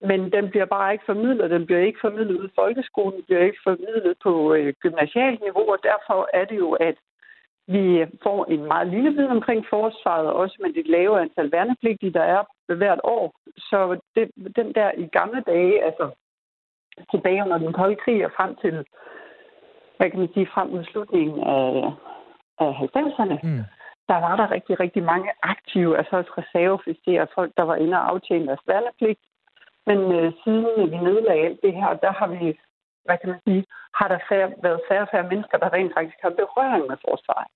[0.00, 1.50] Men den bliver bare ikke formidlet.
[1.50, 5.66] Den bliver ikke formidlet ud i folkeskolen, den bliver ikke formidlet på øh, gymnasialt niveau,
[5.72, 6.94] og derfor er det jo, at
[7.74, 12.22] vi får en meget lille viden omkring forsvaret, også med det lave antal værnepligtige, der
[12.22, 12.42] er
[12.74, 13.34] hvert år.
[13.58, 16.10] Så det, den der i gamle dage, altså
[17.10, 18.86] tilbage under den kolde krig og frem til,
[19.96, 21.92] hvad kan man sige, frem mod slutningen af,
[22.58, 23.64] af 90'erne, mm.
[24.08, 28.08] der var der rigtig, rigtig mange aktive, altså også reserveofficerer, folk, der var inde og
[28.10, 29.20] aftjene deres værnepligt.
[29.86, 32.58] Men øh, siden vi nedlagde alt det her, der har vi
[33.08, 33.62] hvad kan man sige,
[33.98, 37.48] har der færre, været færre og færre mennesker, der rent faktisk har berøring med forsvaret.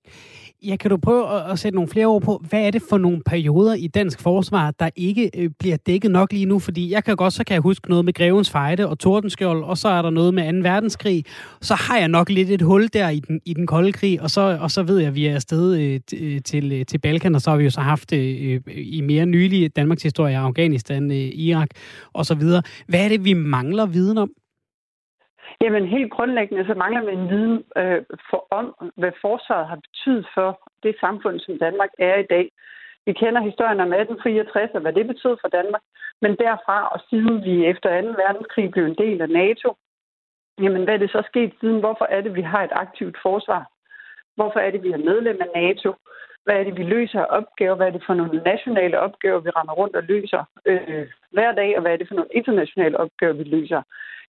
[0.69, 2.99] Ja, kan du prøve at, at sætte nogle flere ord på, hvad er det for
[2.99, 6.59] nogle perioder i dansk forsvar, der ikke øh, bliver dækket nok lige nu?
[6.59, 9.77] Fordi jeg kan godt, så kan jeg huske noget med Grevens Fejde og Tordenskjold, og
[9.79, 10.69] så er der noget med 2.
[10.69, 11.25] verdenskrig.
[11.61, 14.31] Så har jeg nok lidt et hul der i den, i den kolde krig, og
[14.31, 17.35] så, og så ved jeg, at vi er afsted øh, øh til, øh, til Balkan,
[17.35, 21.11] og så har vi jo så haft øh, øh i mere nylige Danmarks historie, Afghanistan,
[21.11, 21.69] øh, Irak
[22.13, 22.63] og så videre.
[22.87, 24.31] Hvad er det, vi mangler viden om?
[25.63, 30.27] Jamen helt grundlæggende så mangler vi en viden øh, for, om, hvad forsvaret har betydet
[30.35, 30.49] for
[30.83, 32.47] det samfund, som Danmark er i dag.
[33.07, 35.83] Vi kender historien om 1864 og hvad det betød for Danmark,
[36.23, 38.09] men derfra og siden vi efter 2.
[38.23, 39.69] verdenskrig blev en del af NATO,
[40.63, 41.81] jamen hvad er det så sket siden?
[41.81, 43.63] Hvorfor er det, vi har et aktivt forsvar?
[44.37, 45.95] Hvorfor er det, vi er medlem af NATO?
[46.45, 47.75] Hvad er det, vi løser af opgaver?
[47.77, 51.77] Hvad er det for nogle nationale opgaver, vi rammer rundt og løser øh, hver dag?
[51.77, 53.83] Og hvad er det for nogle internationale opgaver, vi løser?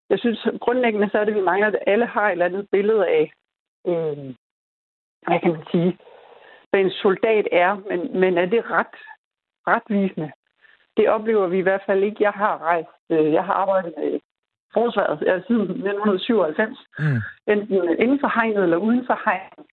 [0.10, 3.08] Jeg synes grundlæggende, så er det, vi mangler, at alle har et eller andet billede
[3.08, 3.34] af,
[3.88, 4.36] øh,
[5.28, 5.98] hvad kan man sige,
[6.70, 8.96] hvad en soldat er, men, men er det ret
[9.68, 10.32] retvisende?
[10.98, 12.24] Det oplever vi i hvert fald ikke.
[12.24, 14.20] Jeg har rejst, øh, jeg har arbejdet med
[14.74, 17.22] forsvaret siden 1997, mm.
[17.48, 19.66] enten inden for hegnet eller uden for hegnet,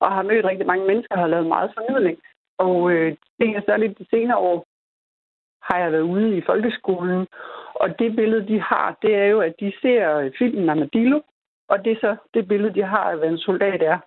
[0.00, 2.18] og har mødt rigtig mange mennesker, og har lavet meget formidling.
[2.58, 4.66] Og øh, det er særligt de senere år,
[5.62, 7.26] har jeg været ude i folkeskolen,
[7.82, 11.20] og det billede, de har, det er jo, at de ser filmen Armadillo,
[11.68, 13.98] og det er så det billede, de har af, hvad en soldat er.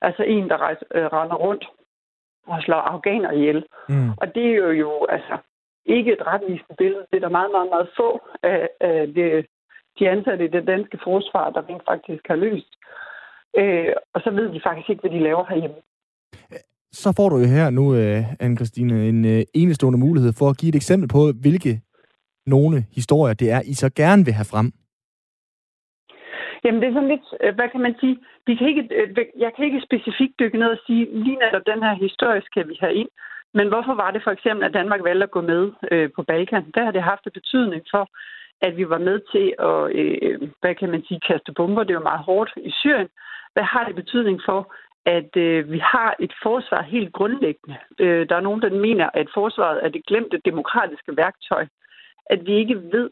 [0.00, 1.64] Altså en, der rejser, øh, render rundt
[2.46, 3.64] og slår afghaner ihjel.
[3.88, 4.10] Mm.
[4.10, 5.36] Og det er jo, jo altså,
[5.86, 7.06] ikke et retvisende billede.
[7.10, 9.46] Det er der meget, meget, meget få af, af det,
[9.98, 12.72] de ansatte i det danske forsvar, der rent faktisk har løst.
[13.58, 15.76] Øh, og så ved de faktisk ikke, hvad de laver herhjemme.
[16.92, 20.68] Så får du jo her nu, øh, Anne-Christine, en øh, enestående mulighed for at give
[20.68, 21.80] et eksempel på, hvilke
[22.46, 24.72] nogle historier det er, I så gerne vil have frem.
[26.64, 29.50] Jamen det er sådan lidt, øh, hvad kan man sige, vi kan ikke, øh, jeg
[29.56, 32.94] kan ikke specifikt dykke ned og sige, lige netop den her historie skal vi have
[32.94, 33.08] ind.
[33.54, 36.70] Men hvorfor var det for eksempel, at Danmark valgte at gå med øh, på Balkan?
[36.74, 38.04] Der har det haft en betydning for,
[38.66, 41.84] at vi var med til at, øh, hvad kan man sige, kaste bomber.
[41.84, 43.08] Det var meget hårdt i Syrien.
[43.54, 44.74] Hvad har det betydning for,
[45.06, 47.76] at øh, vi har et forsvar helt grundlæggende.
[47.98, 51.66] Øh, der er nogen, der mener, at forsvaret er det glemte demokratiske værktøj.
[52.26, 53.10] At vi ikke ved,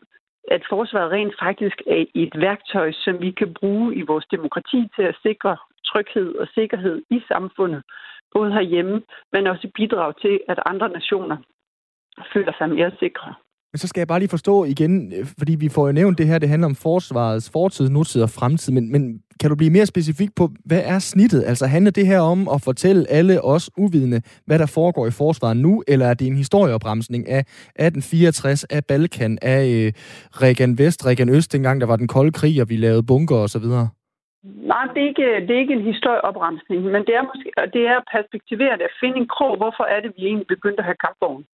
[0.51, 5.03] at forsvaret rent faktisk er et værktøj, som vi kan bruge i vores demokrati til
[5.03, 7.83] at sikre tryghed og sikkerhed i samfundet,
[8.35, 11.37] både herhjemme, men også bidrage til, at andre nationer
[12.33, 13.35] føler sig mere sikre.
[13.73, 16.27] Men så skal jeg bare lige forstå igen, øh, fordi vi får jo nævnt det
[16.27, 19.87] her, det handler om forsvarets fortid, nutid og fremtid, men, men kan du blive mere
[19.87, 21.45] specifik på, hvad er snittet?
[21.47, 25.57] Altså handler det her om at fortælle alle os uvidende, hvad der foregår i forsvaret
[25.57, 29.93] nu, eller er det en historieopbremsning af 1864, af Balkan, af øh,
[30.43, 33.67] Regan Vest, Regan Øst, dengang der var den kolde krig, og vi lavede bunker osv.?
[34.73, 37.99] Nej, det er, ikke, det er ikke en historieopbremsning, men det er, måske, det er
[38.17, 39.57] perspektiveret at finde en krog.
[39.57, 41.45] Hvorfor er det, vi egentlig begyndte at have kampvogn?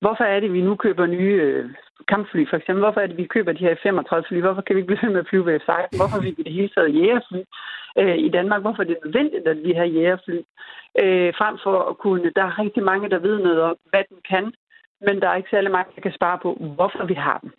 [0.00, 1.70] Hvorfor er det, vi nu køber nye øh,
[2.08, 2.82] kampfly, for eksempel?
[2.84, 4.40] Hvorfor er det, vi køber de her 35 fly?
[4.40, 5.96] Hvorfor kan vi ikke blive ved med at flyve ved F-16?
[6.00, 7.42] Hvorfor vil vi det hele taget jægerfly
[7.98, 8.60] øh, i Danmark?
[8.62, 10.38] Hvorfor er det nødvendigt, at vi har jægerfly?
[11.02, 12.32] Øh, frem for at kunne...
[12.36, 14.52] Der er rigtig mange, der ved noget om, hvad den kan,
[15.06, 17.52] men der er ikke særlig mange, der kan spare på, hvorfor vi har den.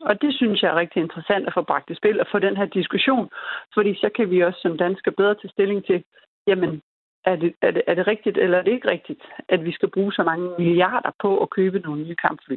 [0.00, 2.56] Og det synes jeg er rigtig interessant at få bragt i spil og få den
[2.56, 3.30] her diskussion,
[3.74, 6.04] fordi så kan vi også som danskere bedre tage stilling til,
[6.46, 6.82] jamen,
[7.24, 9.90] er det, er, det, er det rigtigt eller er det ikke rigtigt, at vi skal
[9.90, 12.56] bruge så mange milliarder på at købe nogle nye kampfly?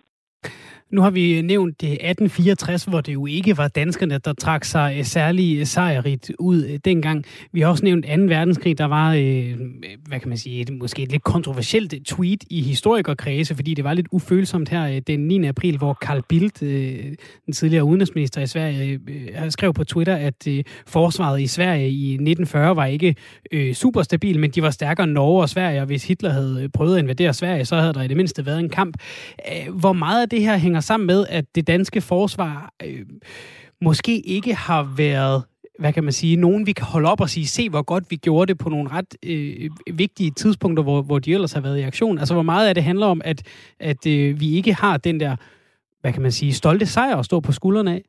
[0.91, 4.95] Nu har vi nævnt øh, 1864, hvor det jo ikke var danskerne, der trak sig
[4.97, 7.25] øh, særlig øh, sejrigt ud dengang.
[7.51, 8.11] Vi har også nævnt 2.
[8.21, 9.11] verdenskrig, der var,
[10.07, 13.93] hvad kan man sige, et, måske et lidt kontroversielt tweet i historikerkredse, fordi det var
[13.93, 15.47] lidt ufølsomt her den 9.
[15.47, 16.59] april, hvor Carl Bildt,
[17.45, 18.99] den tidligere udenrigsminister i Sverige,
[19.49, 20.47] skrev på Twitter, at
[20.87, 23.15] forsvaret i Sverige i 1940 var ikke
[23.73, 26.95] super stabil, men de var stærkere end Norge og Sverige, og hvis Hitler havde prøvet
[26.95, 28.97] at invadere Sverige, så havde der i det mindste været en kamp.
[29.69, 33.05] Hvor meget af det her hænger sammen med, at det danske forsvar øh,
[33.81, 35.43] måske ikke har været
[35.79, 38.15] hvad kan man sige, nogen vi kan holde op og sige, se hvor godt vi
[38.15, 41.87] gjorde det på nogle ret øh, vigtige tidspunkter, hvor, hvor de ellers har været i
[41.91, 42.17] aktion.
[42.17, 43.39] Altså hvor meget af det handler om, at,
[43.79, 45.35] at øh, vi ikke har den der,
[46.01, 48.03] hvad kan man sige, stolte sejr at stå på skuldrene af?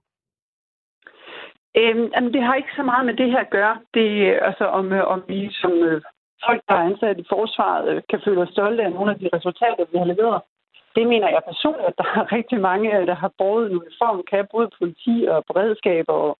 [1.81, 3.77] Øhm, det har ikke så meget med det her at gøre.
[3.95, 6.03] Det øh, altså om, øh, om vi som øh,
[6.47, 9.29] folk, der er ansat i forsvaret, øh, kan føle os stolte af nogle af de
[9.37, 10.43] resultater, vi har leveret
[10.97, 14.23] det mener jeg personligt, at der er rigtig mange, øh, der har brugt en uniform,
[14.31, 16.39] kan både politi og beredskab og,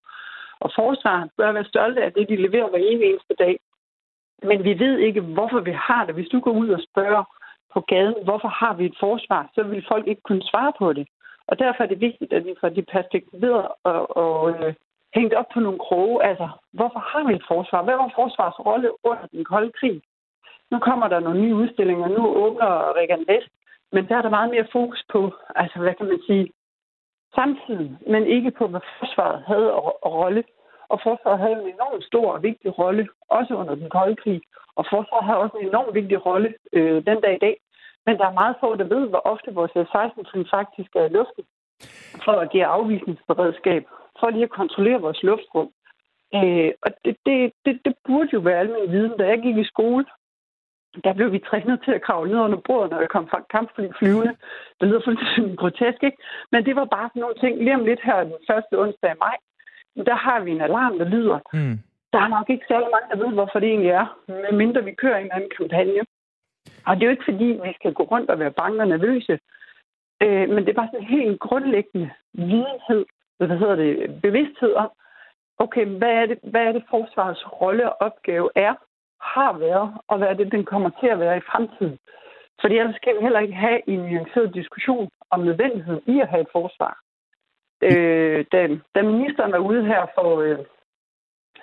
[0.61, 3.59] og forsvar, bør være stolte af det, de leverer hver eneste dag.
[4.43, 6.15] Men vi ved ikke, hvorfor vi har det.
[6.15, 7.25] Hvis du går ud og spørger
[7.75, 11.07] på gaden, hvorfor har vi et forsvar, så vil folk ikke kunne svare på det.
[11.49, 14.75] Og derfor er det vigtigt, at vi får de perspektiveret og, og øh,
[15.15, 16.25] hængt op på nogle kroge.
[16.25, 17.83] Altså, hvorfor har vi et forsvar?
[17.83, 20.03] Hvad var forsvars rolle under den kolde krig?
[20.71, 22.09] Nu kommer der nogle nye udstillinger.
[22.09, 23.53] Nu åbner Regan Vest.
[23.97, 25.21] Men der er der meget mere fokus på,
[25.63, 26.53] altså hvad kan man sige,
[27.35, 30.45] samtiden, men ikke på, hvad forsvaret havde og rolle.
[30.89, 34.41] Og forsvaret havde en enormt stor og vigtig rolle, også under den kolde krig.
[34.79, 37.57] Og forsvaret har også en enormt vigtig rolle øh, den dag i dag.
[38.07, 41.45] Men der er meget få, der ved, hvor ofte vores F-16-fly faktisk er i luften
[42.25, 43.83] for at give afvisningsberedskab,
[44.21, 45.69] for lige at kontrollere vores luftrum.
[46.35, 49.19] Øh, og det, det, det, det burde jo være almindelig viden.
[49.19, 50.05] Da jeg gik i skole,
[51.05, 53.87] der blev vi trænet til at kravle ned under bordet, når der kom fra kampfly
[53.99, 54.37] flyvende.
[54.81, 56.19] Det lyder fuldstændig grotesk, ikke?
[56.53, 57.59] Men det var bare sådan nogle ting.
[57.59, 59.37] Lige om lidt her den første onsdag i maj,
[60.09, 61.39] der har vi en alarm, der lyder.
[61.53, 61.79] Mm.
[62.13, 65.19] Der er nok ikke særlig mange, der ved, hvorfor det egentlig er, medmindre vi kører
[65.19, 66.03] en anden kampagne.
[66.87, 69.39] Og det er jo ikke fordi, vi skal gå rundt og være bange og nervøse.
[70.23, 73.05] Øh, men det er bare sådan en helt grundlæggende videnhed,
[73.39, 74.91] hvad hedder det, bevidsthed om,
[75.59, 78.75] okay, hvad er det, hvad er det forsvarets rolle og opgave er,
[79.35, 81.99] har været, og hvad er det, den kommer til at være i fremtiden.
[82.61, 86.43] Fordi ellers kan vi heller ikke have en nuanceret diskussion om nødvendigheden i at have
[86.43, 86.95] et forsvar.
[87.83, 88.61] Øh, da,
[88.95, 90.59] da ministeren var ude her for øh,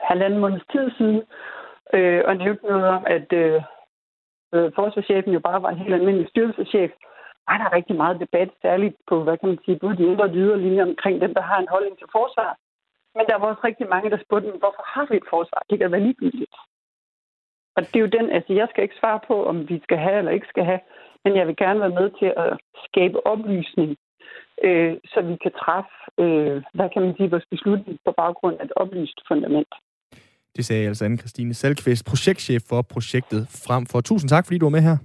[0.09, 1.23] halvanden måneds tid siden,
[1.93, 3.61] øh, og nævnte noget om, at øh,
[4.53, 6.91] øh forsvarschefen jo bare var en helt almindelig styrelseschef,
[7.47, 10.33] var der rigtig meget debat, særligt på, hvad kan man sige, både de indre og
[10.33, 12.57] de linjer omkring dem, der har en holdning til forsvar.
[13.15, 15.61] Men der var også rigtig mange, der spurgte, hvorfor har vi et forsvar?
[15.69, 16.55] Det kan være ligegyldigt.
[17.75, 20.17] Og det er jo den, altså jeg skal ikke svare på, om vi skal have
[20.19, 20.79] eller ikke skal have,
[21.23, 22.51] men jeg vil gerne være med til at
[22.87, 23.91] skabe oplysning,
[24.63, 28.65] øh, så vi kan træffe, øh, hvad kan man sige, vores beslutning på baggrund af
[28.65, 29.71] et oplyst fundament.
[30.55, 34.01] Det sagde altså Anne-Christine Salkvist, projektchef for projektet Frem for.
[34.01, 34.97] Tusind tak, fordi du var med her.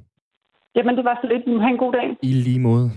[0.75, 1.63] Jamen, det var så lidt.
[1.63, 2.17] Ha' en god dag.
[2.23, 2.91] I lige måde.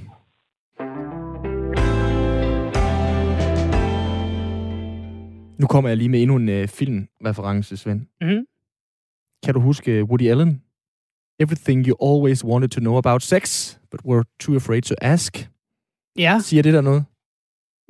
[5.62, 8.02] Nu kommer jeg lige med endnu en uh, filmreference, Svend.
[8.22, 8.46] Mm-hmm.
[9.44, 10.62] Kan du huske Woody Allen?
[11.40, 15.50] Everything you always wanted to know about sex, but were too afraid to ask.
[16.18, 16.40] Ja.
[16.44, 17.04] Siger det der noget?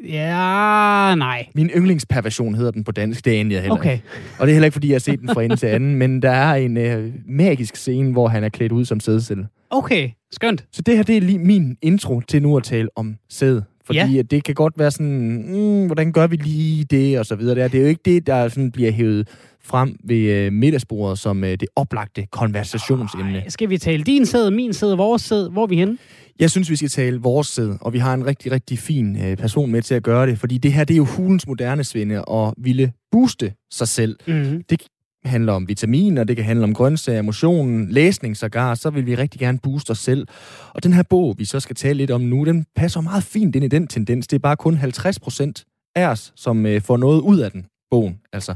[0.04, 1.48] Ja, nej.
[1.56, 4.00] Min yndlingsperversion hedder den på dansk, det er jeg heller okay.
[4.40, 6.22] Og det er heller ikke, fordi jeg har set den fra ende til anden, men
[6.22, 9.48] der er en øh, magisk scene, hvor han er klædt ud som sædcelle.
[9.70, 10.66] Okay, skønt.
[10.72, 13.62] Så det her, det er lige min intro til nu at tale om sæd.
[14.00, 14.22] Fordi ja.
[14.22, 17.56] det kan godt være sådan, mm, hvordan gør vi lige det, og så videre.
[17.56, 19.28] Det er, det er jo ikke det, der sådan bliver hævet
[19.64, 23.40] frem ved øh, middagsbordet som øh, det oplagte konversationsemne.
[23.40, 25.50] Ej, skal vi tale din sæd, min sæd, vores sæd?
[25.52, 25.98] Hvor er vi henne?
[26.40, 29.38] Jeg synes, vi skal tale vores sæd, og vi har en rigtig, rigtig fin øh,
[29.38, 32.26] person med til at gøre det, fordi det her, det er jo hulens moderne svinde
[32.26, 34.18] og ville booste sig selv.
[34.28, 34.64] Mm-hmm.
[34.70, 34.84] Det
[35.26, 39.40] handler om vitaminer, det kan handle om grøntsager, motion, læsning sågar, så vil vi rigtig
[39.40, 40.28] gerne booste os selv.
[40.74, 43.56] Og den her bog, vi så skal tale lidt om nu, den passer meget fint
[43.56, 44.28] ind i den tendens.
[44.28, 45.66] Det er bare kun 50 procent
[45.96, 48.20] af os, som øh, får noget ud af den, bogen.
[48.34, 48.56] Altså,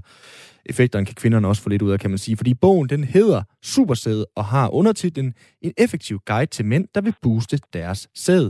[0.66, 2.38] effekterne kan kvinderne også få lidt ud af, kan man sige.
[2.38, 7.14] Fordi bogen, den hedder Supersæde og har undertitlen En effektiv guide til mænd, der vil
[7.22, 8.50] booste deres sæd.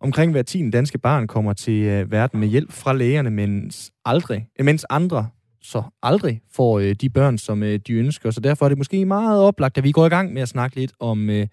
[0.00, 4.46] Omkring hver 10 danske barn kommer til øh, verden med hjælp fra lægerne, mens, aldrig,
[4.60, 5.28] mens andre
[5.62, 8.30] så aldrig får øh, de børn, som øh, de ønsker.
[8.30, 10.76] Så derfor er det måske meget oplagt, at vi går i gang med at snakke
[10.76, 11.46] lidt om øh,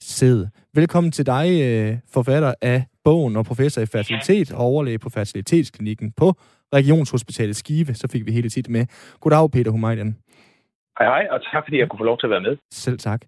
[0.00, 0.46] sæd.
[0.74, 6.12] Velkommen til dig, øh, forfatter af bogen og professor i fertilitet og overlæge på fertilitetsklinikken
[6.16, 6.34] på
[6.74, 7.94] Regionshospitalet Skive.
[7.94, 8.86] Så fik vi hele tit med.
[9.20, 10.16] Goddag, Peter Humajdan.
[10.98, 12.56] Hej hej, og tak fordi jeg kunne få lov til at være med.
[12.70, 13.20] Selv tak.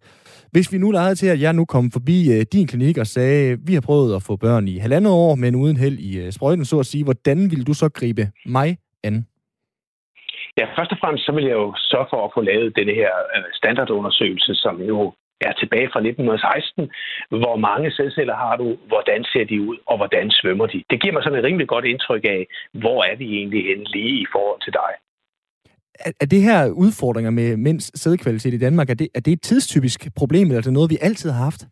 [0.51, 3.59] Hvis vi nu legede til, at jeg nu kom forbi uh, din klinik og sagde,
[3.67, 6.65] vi har prøvet at få børn i halvandet år, men uden held i uh, sprøjten,
[6.65, 9.27] så at sige, hvordan vil du så gribe mig an?
[10.59, 13.13] Ja, først og fremmest så vil jeg jo sørge for at få lavet denne her
[13.35, 14.99] øh, standardundersøgelse, som jo
[15.41, 16.91] er tilbage fra 1916.
[17.43, 18.67] Hvor mange sædceller har du?
[18.93, 19.77] Hvordan ser de ud?
[19.87, 20.85] Og hvordan svømmer de?
[20.91, 22.43] Det giver mig sådan et rimelig godt indtryk af,
[22.83, 24.93] hvor er vi egentlig henne lige i forhold til dig.
[26.07, 29.43] Er, er det her udfordringer med mænds sædkvalitet i Danmark, er det, er det et
[29.43, 31.63] tidstypisk problem, eller er det noget, vi altid har haft?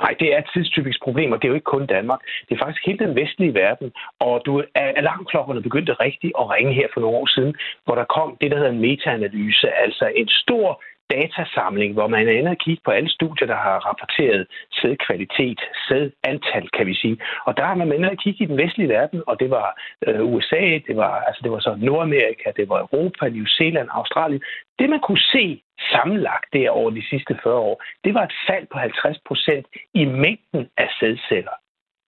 [0.00, 2.20] Nej, det er et tidstypisk problem, og det er jo ikke kun Danmark.
[2.48, 3.92] Det er faktisk hele den vestlige verden.
[4.20, 7.54] Og du, alarmklokkerne begyndte rigtigt at ringe her for nogle år siden,
[7.84, 12.32] hvor der kom det, der hedder en metaanalyse, altså en stor datasamling, hvor man er
[12.38, 14.46] inde og kigge på alle studier, der har rapporteret
[14.78, 17.16] sædkvalitet, sædantal, kan vi sige.
[17.46, 19.68] Og der har man inde og kigge i den vestlige verden, og det var
[20.06, 24.42] øh, USA, det var, altså det var så Nordamerika, det var Europa, New Zealand, Australien.
[24.78, 28.66] Det man kunne se sammenlagt der over de sidste 40 år, det var et fald
[28.72, 31.56] på 50 procent i mængden af sædceller.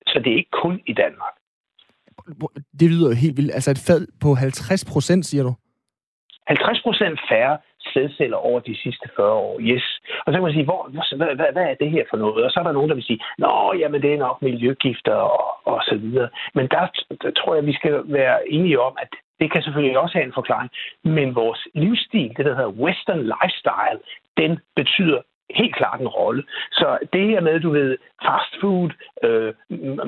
[0.07, 1.35] Så det er ikke kun i Danmark.
[2.81, 3.55] Det lyder helt vildt.
[3.55, 5.53] Altså et fald på 50 procent, siger du?
[6.47, 7.59] 50 procent færre
[7.95, 9.59] sædceller over de sidste 40 år.
[9.61, 9.87] Yes.
[10.25, 12.45] Og så kan man sige, hvor, hvad, hvad, hvad er det her for noget?
[12.45, 15.45] Og så er der nogen, der vil sige, nå, jamen det er nok miljøgifter og,
[15.65, 16.29] og så videre.
[16.55, 16.87] Men der,
[17.23, 19.09] der tror jeg, vi skal være enige om, at
[19.41, 20.71] Det kan selvfølgelig også have en forklaring.
[21.05, 24.01] Men vores livsstil, det der hedder western lifestyle,
[24.37, 25.21] den betyder
[25.51, 26.43] helt klart en rolle.
[26.73, 28.91] Så det her med, du ved, fast food,
[29.23, 29.55] øh,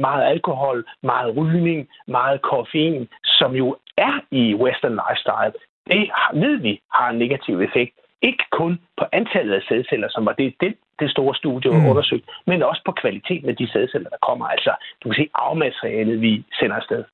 [0.00, 5.52] meget alkohol, meget rygning, meget koffein, som jo er i western lifestyle,
[5.86, 7.94] det ved vi har en negativ effekt.
[8.22, 11.86] Ikke kun på antallet af sædceller, som var det, det, det store studie mm.
[11.86, 14.46] undersøgt, men også på kvaliteten af de sædceller, der kommer.
[14.46, 14.74] Altså,
[15.04, 17.04] du kan se afmaterialet, vi sender afsted.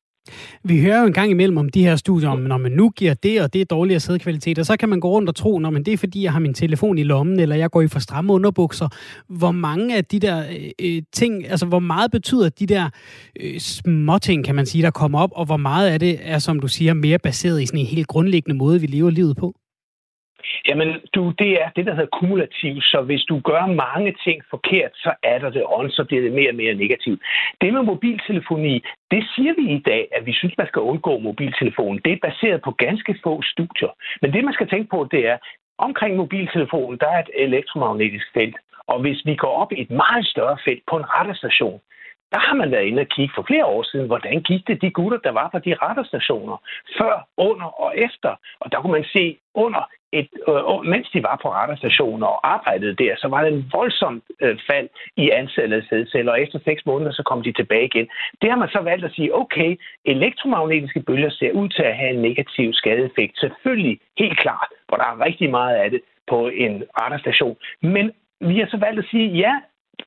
[0.65, 3.15] Vi hører jo en gang imellem om de her studier, om når man nu giver
[3.15, 5.71] det, og det er dårligere sædkvalitet, og så kan man gå rundt og tro, når
[5.71, 7.99] man det er fordi, jeg har min telefon i lommen, eller jeg går i for
[7.99, 8.89] stramme underbukser.
[9.29, 12.91] Hvor mange af de der øh, øh, ting, altså hvor meget betyder de der
[13.41, 16.39] øh, små ting, kan man sige, der kommer op, og hvor meget af det er,
[16.39, 19.55] som du siger, mere baseret i sådan en helt grundlæggende måde, vi lever livet på?
[20.69, 24.93] Jamen, du, det er det, der hedder kumulativt, så hvis du gør mange ting forkert,
[24.95, 27.21] så er der det on, så bliver det mere og mere negativt.
[27.61, 28.75] Det med mobiltelefoni,
[29.11, 32.01] det siger vi i dag, at vi synes, man skal undgå mobiltelefonen.
[32.05, 33.93] Det er baseret på ganske få studier.
[34.23, 35.39] Men det, man skal tænke på, det er,
[35.79, 38.57] omkring mobiltelefonen, der er et elektromagnetisk felt.
[38.87, 41.81] Og hvis vi går op i et meget større felt på en radarstation,
[42.33, 44.91] der har man været inde og kigge for flere år siden, hvordan gik det de
[44.91, 46.57] gutter, der var på de radarstationer,
[46.99, 48.33] før, under og efter.
[48.61, 49.83] Og der kunne man se under
[50.19, 54.23] et, øh, mens de var på radarstationer og arbejdede der, så var det en voldsom
[54.41, 58.09] øh, fald i antallet af sædceller, og efter seks måneder, så kom de tilbage igen.
[58.41, 62.11] Det har man så valgt at sige, okay, elektromagnetiske bølger ser ud til at have
[62.11, 63.39] en negativ skadeeffekt.
[63.39, 67.57] Selvfølgelig, helt klart, hvor der er rigtig meget af det på en radarstation.
[67.83, 69.55] Men vi har så valgt at sige, ja,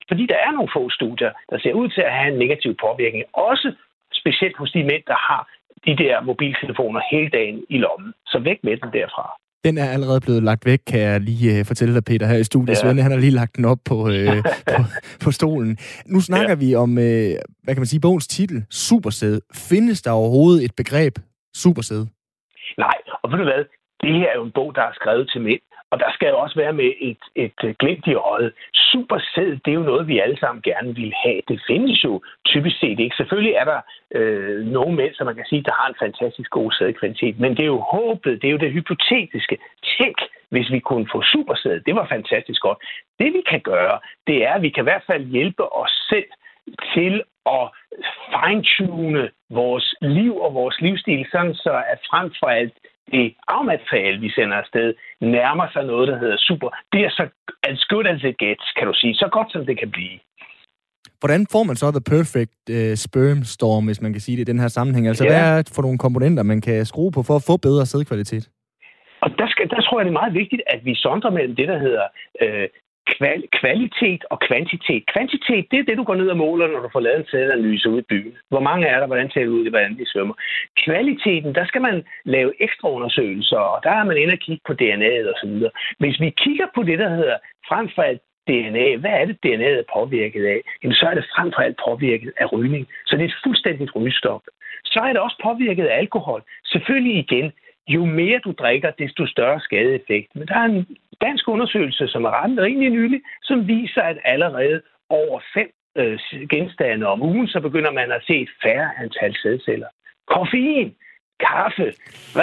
[0.07, 3.23] fordi der er nogle få studier, der ser ud til at have en negativ påvirkning,
[3.33, 3.73] også
[4.13, 5.49] specielt hos de mænd, der har
[5.85, 8.13] de der mobiltelefoner hele dagen i lommen.
[8.25, 9.39] Så væk med den derfra.
[9.65, 12.43] Den er allerede blevet lagt væk, kan jeg lige uh, fortælle dig, Peter, her i
[12.43, 12.69] studiet.
[12.69, 12.81] Ja.
[12.81, 14.39] Svend, han har lige lagt den op på, uh,
[14.71, 14.79] på,
[15.23, 15.77] på stolen.
[16.05, 16.61] Nu snakker ja.
[16.63, 17.33] vi om, uh,
[17.63, 19.39] hvad kan man sige, bogens titel, Supersæd.
[19.69, 21.13] Findes der overhovedet et begreb,
[21.63, 22.03] supersæd?
[22.77, 23.63] Nej, og ved du hvad,
[24.01, 25.61] det her er jo en bog, der er skrevet til mænd.
[25.91, 28.53] Og der skal jo også være med et, et øh, glimt i øjet.
[28.73, 31.41] Supersæd, det er jo noget, vi alle sammen gerne vil have.
[31.47, 33.15] Det findes jo typisk set ikke.
[33.15, 33.81] Selvfølgelig er der
[34.15, 37.39] øh, nogle mænd, som man kan sige, der har en fantastisk god sædkvalitet.
[37.39, 39.57] Men det er jo håbet, det er jo det hypotetiske.
[39.97, 40.17] Tænk,
[40.49, 41.79] hvis vi kunne få supersæd.
[41.79, 42.77] Det var fantastisk godt.
[43.19, 46.29] Det vi kan gøre, det er, at vi kan i hvert fald hjælpe os selv
[46.93, 47.65] til at
[48.33, 52.73] fine-tune vores liv og vores livsstil, sådan så at frem for alt
[53.11, 56.69] det afmateriale, vi sender afsted, nærmer sig noget, der hedder super.
[56.93, 57.23] Det er så
[57.63, 59.13] as good as it gets, kan du sige.
[59.15, 60.19] Så godt, som det kan blive.
[61.21, 64.51] Hvordan får man så the perfect uh, sperm storm, hvis man kan sige det i
[64.51, 65.07] den her sammenhæng?
[65.07, 65.29] Altså, ja.
[65.29, 68.49] hvad er det for nogle komponenter, man kan skrue på for at få bedre sædkvalitet?
[69.21, 71.67] Og der, skal, der tror jeg, det er meget vigtigt, at vi sondrer mellem det,
[71.67, 72.05] der hedder
[72.41, 72.67] øh,
[73.15, 75.03] kval- kvalitet og kvantitet.
[75.13, 77.89] Kvantitet, det er det, du går ned og måler, når du får lavet en sædanalyse
[77.89, 78.33] ud i byen.
[78.49, 80.35] Hvor mange er der, hvordan ser det ud, hvordan de svømmer.
[80.85, 84.73] Kvaliteten, der skal man lave ekstra undersøgelser, og der er man inde og kigge på
[84.81, 85.55] DNA'et osv.
[85.99, 87.37] Hvis vi kigger på det, der hedder
[87.69, 90.61] frem for alt DNA, hvad er det, DNA'et er påvirket af?
[90.83, 92.87] Jamen, så er det frem for alt påvirket af rygning.
[93.05, 94.41] Så det er et fuldstændigt rygestop.
[94.85, 96.41] Så er det også påvirket af alkohol.
[96.65, 97.51] Selvfølgelig igen,
[97.89, 100.35] jo mere du drikker, desto større skadeeffekt.
[100.35, 100.87] Men der er en
[101.21, 106.19] dansk undersøgelse, som er ramt rimelig nylig, som viser, at allerede over fem øh,
[106.49, 109.87] genstande om ugen, så begynder man at se et færre antal sædceller.
[110.27, 110.95] Koffein,
[111.39, 111.87] kaffe,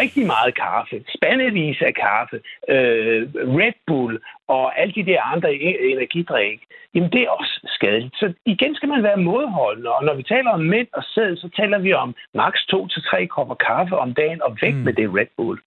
[0.00, 2.36] rigtig meget kaffe, spandevis af kaffe,
[2.68, 3.22] øh,
[3.58, 4.18] Red Bull
[4.48, 6.60] og alle de der andre e- energidrik,
[6.94, 8.16] jamen det er også skadeligt.
[8.16, 11.48] Så igen skal man være modholdende, og når vi taler om mænd og sæd, så
[11.56, 14.80] taler vi om maks 2-3 kopper kaffe om dagen, og væk mm.
[14.80, 15.58] med det Red Bull.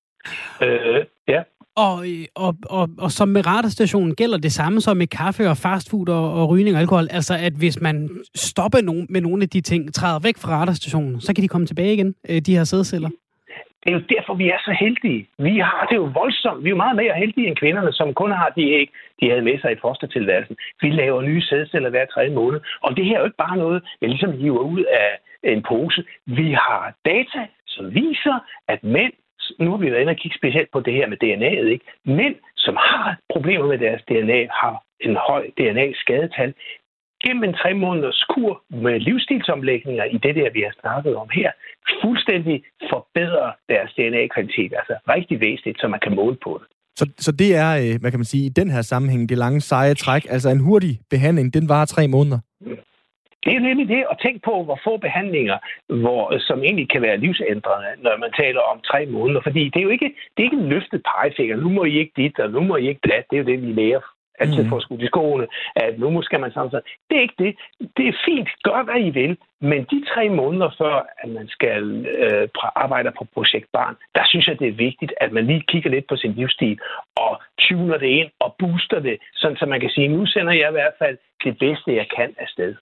[0.64, 1.42] Øh, ja.
[1.76, 5.58] Og, øh, og, og, og som med radarstationen gælder det samme som med kaffe og
[5.58, 7.08] fastfood og, og rygning og alkohol.
[7.12, 11.22] Altså, at hvis man stopper nogen med nogle af de ting, træder væk fra radarstationen,
[11.22, 13.10] så kan de komme tilbage igen, øh, de her sædceller.
[13.84, 15.28] Det er jo derfor, vi er så heldige.
[15.38, 16.64] Vi har det jo voldsomt.
[16.64, 18.90] Vi er jo meget mere heldige end kvinderne, som kun har de æg,
[19.22, 20.56] de havde med sig i fostertilværelsen.
[20.82, 22.60] Vi laver nye sædceller hver tredje måned.
[22.82, 25.10] Og det her er jo ikke bare noget, jeg ligesom hiver ud af
[25.44, 26.04] en pose.
[26.26, 29.14] Vi har data, som viser, at mænd,
[29.60, 31.86] nu har vi været inde og kigge specielt på det her med DNA'et, ikke?
[32.06, 36.54] Mænd, som har problemer med deres DNA, har en høj DNA-skadetal.
[37.24, 41.52] Gennem en tre måneders kur med livsstilsomlægninger i det der, vi har snakket om her,
[42.02, 44.72] fuldstændig forbedrer deres DNA-kvalitet.
[44.80, 46.68] Altså rigtig væsentligt, så man kan måle på det.
[47.00, 49.62] Så, så det er, øh, hvad kan man sige, i den her sammenhæng, det lange
[49.62, 52.40] seje træk, altså en hurtig behandling, den varer tre måneder?
[53.46, 57.18] Det er nemlig det, at tænke på, hvor få behandlinger, hvor, som egentlig kan være
[57.18, 59.42] livsændrende, når man taler om tre måneder.
[59.42, 61.56] Fordi det er jo ikke, det er ikke en løftet pegefinger.
[61.56, 63.24] Nu må I ikke dit, og nu må I ikke det.
[63.30, 64.02] Det er jo det, vi lærer
[64.40, 64.70] altid mm.
[64.70, 66.84] får skudt i skoene, at nu skal man samtidig.
[67.10, 67.56] Det er ikke det.
[67.98, 68.50] Det er fint.
[68.64, 69.38] Gør, hvad I vil.
[69.62, 74.48] Men de tre måneder før, at man skal øh, arbejde på projekt barn, der synes
[74.48, 76.80] jeg, det er vigtigt, at man lige kigger lidt på sin livsstil
[77.16, 80.70] og tuner det ind og booster det, sådan så man kan sige, nu sender jeg
[80.70, 82.76] i hvert fald det bedste, jeg kan afsted.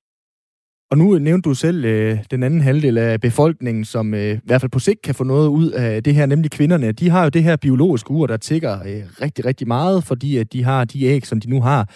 [0.91, 4.61] Og nu nævnte du selv øh, den anden halvdel af befolkningen, som øh, i hvert
[4.61, 6.91] fald på sigt kan få noget ud af det her, nemlig kvinderne.
[6.91, 10.53] De har jo det her biologiske ur, der tigger øh, rigtig, rigtig meget, fordi at
[10.53, 11.89] de har de æg, som de nu har.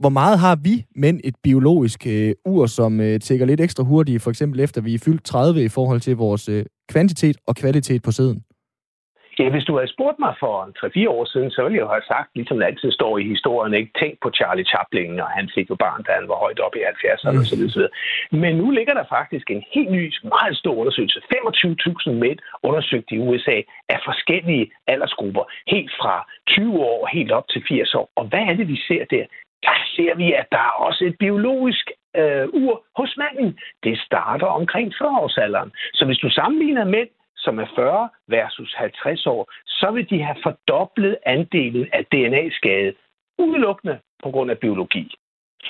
[0.00, 4.22] Hvor meget har vi mænd et biologisk øh, ur, som øh, tigger lidt ekstra hurtigt,
[4.22, 8.02] for eksempel efter vi er fyldt 30 i forhold til vores øh, kvantitet og kvalitet
[8.02, 8.42] på sæden?
[9.38, 10.54] Ja, hvis du havde spurgt mig for
[11.06, 13.74] 3-4 år siden, så ville jeg jo have sagt, ligesom det altid står i historien,
[13.74, 13.92] ikke?
[14.00, 16.82] tænk på Charlie Chaplin, og han fik jo barn, da han var højt op i
[16.92, 17.42] 70'erne mm.
[17.42, 17.62] osv.
[17.68, 17.84] osv.
[18.42, 21.20] Men nu ligger der faktisk en helt ny, meget stor undersøgelse.
[21.20, 23.58] 25.000 mænd undersøgt i USA
[23.88, 25.44] af forskellige aldersgrupper.
[25.74, 26.14] Helt fra
[26.48, 28.10] 20 år helt op til 80 år.
[28.16, 29.24] Og hvad er det, vi ser der?
[29.62, 33.58] Der ser vi, at der er også et biologisk øh, ur hos manden.
[33.84, 35.70] Det starter omkring 40-årsalderen.
[35.94, 37.08] Så hvis du sammenligner mænd
[37.38, 42.94] som er 40 versus 50 år, så vil de have fordoblet andelen af DNA-skade
[43.38, 45.14] udelukkende på grund af biologi.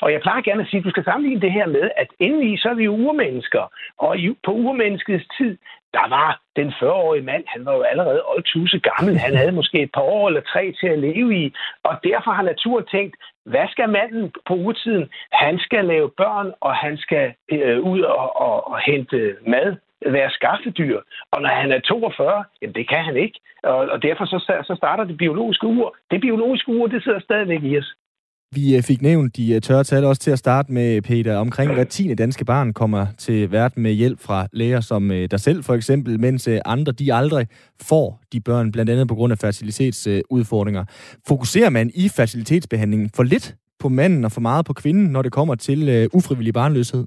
[0.03, 2.57] Og jeg plejer gerne at sige, at du skal sammenligne det her med, at indeni
[2.57, 3.73] så er vi urmennesker.
[3.99, 5.59] Og på urmenneskets tid,
[5.93, 9.19] der var den 40-årige mand, han var jo allerede oldtuse gammel.
[9.19, 11.53] Han havde måske et par år eller tre til at leve i.
[11.83, 13.17] Og derfor har naturen tænkt,
[13.47, 15.11] hvad skal manden på urtiden?
[15.33, 20.31] Han skal lave børn, og han skal øh, ud og, og, og hente mad være
[20.31, 20.99] skaffedyr.
[21.33, 23.41] Og når han er 42, jamen det kan han ikke.
[23.63, 24.39] Og, og derfor så,
[24.69, 25.97] så starter det biologiske ur.
[26.11, 27.95] Det biologiske ur, det sidder stadigvæk i os.
[28.55, 31.37] Vi øh, fik nævnt de øh, tørre tal også til at starte med, Peter.
[31.37, 35.41] Omkring hver tiende danske barn kommer til verden med hjælp fra læger som øh, dig
[35.41, 37.47] selv for eksempel, mens andre de aldrig
[37.89, 40.85] får de børn, blandt andet på grund af fertilitetsudfordringer.
[41.29, 45.33] Fokuserer man i fertilitetsbehandlingen for lidt på manden og for meget på kvinden, når det
[45.33, 47.05] kommer til ufrivillig barnløshed?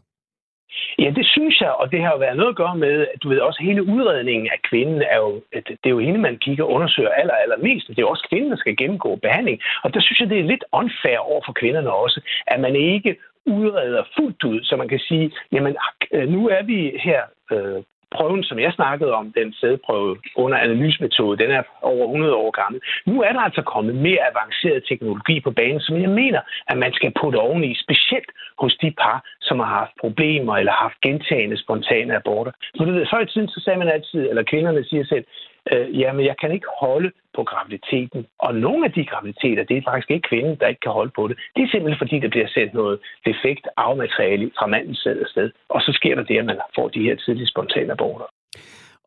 [1.00, 3.30] Ja, det synes jeg, og det har jo været noget at gøre med, at du
[3.30, 6.72] ved, også hele udredningen af kvinden er jo, det er jo hende, man kigger og
[6.72, 7.88] undersøger aller, allermest.
[7.88, 9.62] Det er jo også kvinden, der skal gennemgå behandling.
[9.84, 13.16] Og der synes jeg, det er lidt unfair over for kvinderne også, at man ikke
[13.46, 15.76] udreder fuldt ud, så man kan sige, jamen
[16.12, 17.84] øh, nu er vi her øh,
[18.16, 22.82] prøven, som jeg snakkede om, den sædprøve under analysemetode, den er over 100 år gammel.
[23.06, 26.94] Nu er der altså kommet mere avanceret teknologi på banen, som jeg mener, at man
[26.94, 28.32] skal putte oveni, specielt
[28.62, 32.52] hos de par, som har haft problemer eller haft gentagende spontane aborter.
[32.76, 35.26] Så det, ved, før i tiden, så sagde man altid, eller kvinderne siger selv,
[35.72, 38.26] øh, jamen jeg kan ikke holde på graviditeten.
[38.40, 41.28] Og nogle af de graviditeter, det er faktisk ikke kvinden, der ikke kan holde på
[41.28, 41.38] det.
[41.56, 45.52] Det er simpelthen fordi, der bliver sendt noget defekt afmateriale fra mandens sæd afsted.
[45.70, 48.26] Og så sker der det, at man får de her tidlige spontane aborter.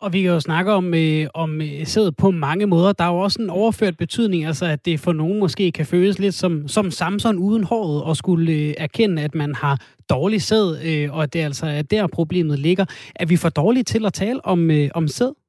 [0.04, 2.92] Og vi kan jo snakke om, øh, om øh, sæd på mange måder.
[2.92, 6.18] Der er jo også en overført betydning, altså at det for nogen måske kan føles
[6.18, 9.78] lidt som, som Samson uden håret, og skulle øh, erkende, at man har
[10.10, 12.84] dårlig sæd, øh, og at det altså er der problemet ligger.
[13.14, 15.43] Er vi for dårlige til at tale om, øh, om sæd?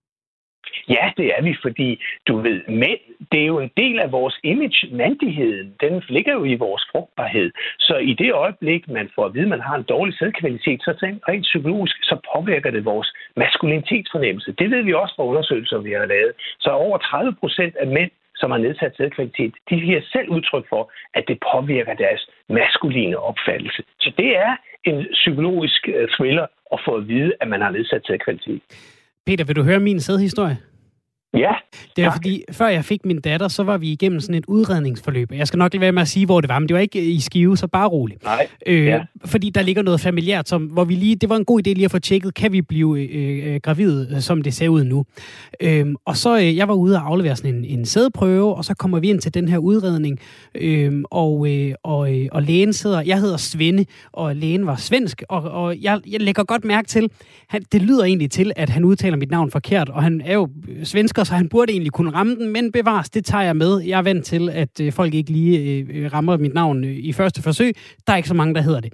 [0.89, 2.99] Ja, det er vi, fordi du ved, mænd,
[3.31, 7.51] det er jo en del af vores image, mandigheden, den ligger jo i vores frugtbarhed.
[7.79, 10.91] Så i det øjeblik, man får at vide, at man har en dårlig sædkvalitet, så
[11.29, 14.51] rent psykologisk, så påvirker det vores maskulinitetsfornemmelse.
[14.59, 16.33] Det ved vi også fra undersøgelser, vi har lavet.
[16.59, 20.91] Så over 30 procent af mænd, som har nedsat sædkvalitet, de giver selv udtryk for,
[21.13, 23.83] at det påvirker deres maskuline opfattelse.
[23.99, 28.01] Så det er en psykologisk øh, thriller at få at vide, at man har nedsat
[28.07, 28.61] sædkvalitet.
[29.25, 30.57] Peter, vil du høre min sædhistorie?
[31.35, 31.51] Ja.
[31.95, 35.31] Det er fordi, før jeg fik min datter, så var vi igennem sådan et udredningsforløb.
[35.31, 37.05] Jeg skal nok lade være med at sige, hvor det var, men det var ikke
[37.05, 38.23] i Skive, så bare roligt.
[38.23, 38.47] Nej.
[38.65, 38.99] Øh, ja.
[39.25, 41.85] Fordi der ligger noget familiært, som, hvor vi lige, det var en god idé lige
[41.85, 45.05] at få tjekket, kan vi blive øh, øh gravid, som det ser ud nu.
[45.59, 48.73] Øh, og så, øh, jeg var ude og aflevere sådan en, en sædeprøve, og så
[48.73, 50.19] kommer vi ind til den her udredning,
[50.55, 55.23] øh, og, øh, og, øh, og lægen sidder, jeg hedder Svende, og lægen var svensk,
[55.29, 57.09] og, og jeg, jeg lægger godt mærke til,
[57.47, 60.49] han, det lyder egentlig til, at han udtaler mit navn forkert, og han er jo
[60.83, 63.81] svensker, så han burde egentlig kunne ramme den, men bevares, det tager jeg med.
[63.81, 66.95] Jeg er vant til, at øh, folk ikke lige øh, øh, rammer mit navn øh,
[66.97, 67.75] i første forsøg.
[68.07, 68.93] Der er ikke så mange, der hedder det.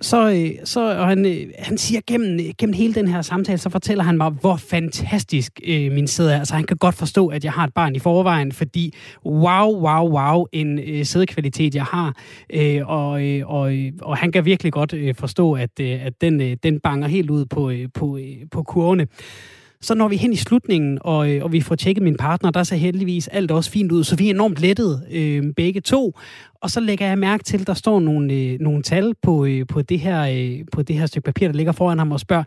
[0.00, 3.58] Så, øh, så og han, øh, han siger gennem, øh, gennem hele den her samtale,
[3.58, 6.38] så fortæller han mig, hvor fantastisk øh, min sæde er.
[6.38, 8.94] Altså han kan godt forstå, at jeg har et barn i forvejen, fordi
[9.26, 12.16] wow, wow, wow, en øh, sædekvalitet jeg har.
[12.50, 16.12] Øh, og, øh, og, øh, og han kan virkelig godt øh, forstå, at, øh, at
[16.20, 19.06] den, øh, den banger helt ud på, øh, på, øh, på kurvene.
[19.80, 22.62] Så når vi hen i slutningen, og, øh, og vi får tjekket min partner, der
[22.62, 26.12] ser heldigvis alt også fint ud, så vi er enormt lettet øh, begge to.
[26.62, 29.66] Og så lægger jeg mærke til, at der står nogle, øh, nogle tal på, øh,
[29.66, 32.44] på, det her, øh, på det her stykke papir, der ligger foran ham og spørger,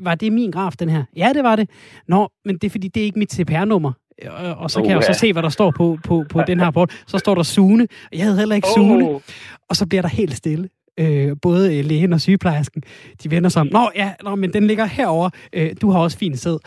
[0.00, 1.04] var det min graf, den her?
[1.16, 1.70] Ja, det var det.
[2.08, 3.92] Nå, men det er fordi, det er ikke mit CPR-nummer.
[4.56, 6.58] og, så kan uh, jeg jo så se, hvad der står på, på, på den
[6.58, 7.02] her rapport.
[7.06, 7.86] Så står der Sune.
[8.12, 9.08] Jeg havde heller ikke Sune.
[9.08, 9.20] Oh.
[9.68, 10.68] Og så bliver der helt stille.
[10.98, 12.82] Øh, både lægen og sygeplejersken,
[13.22, 13.68] de vender sig om.
[13.72, 15.30] Nå ja, nå, men den ligger herover.
[15.52, 16.58] Øh, du har også fint sæd.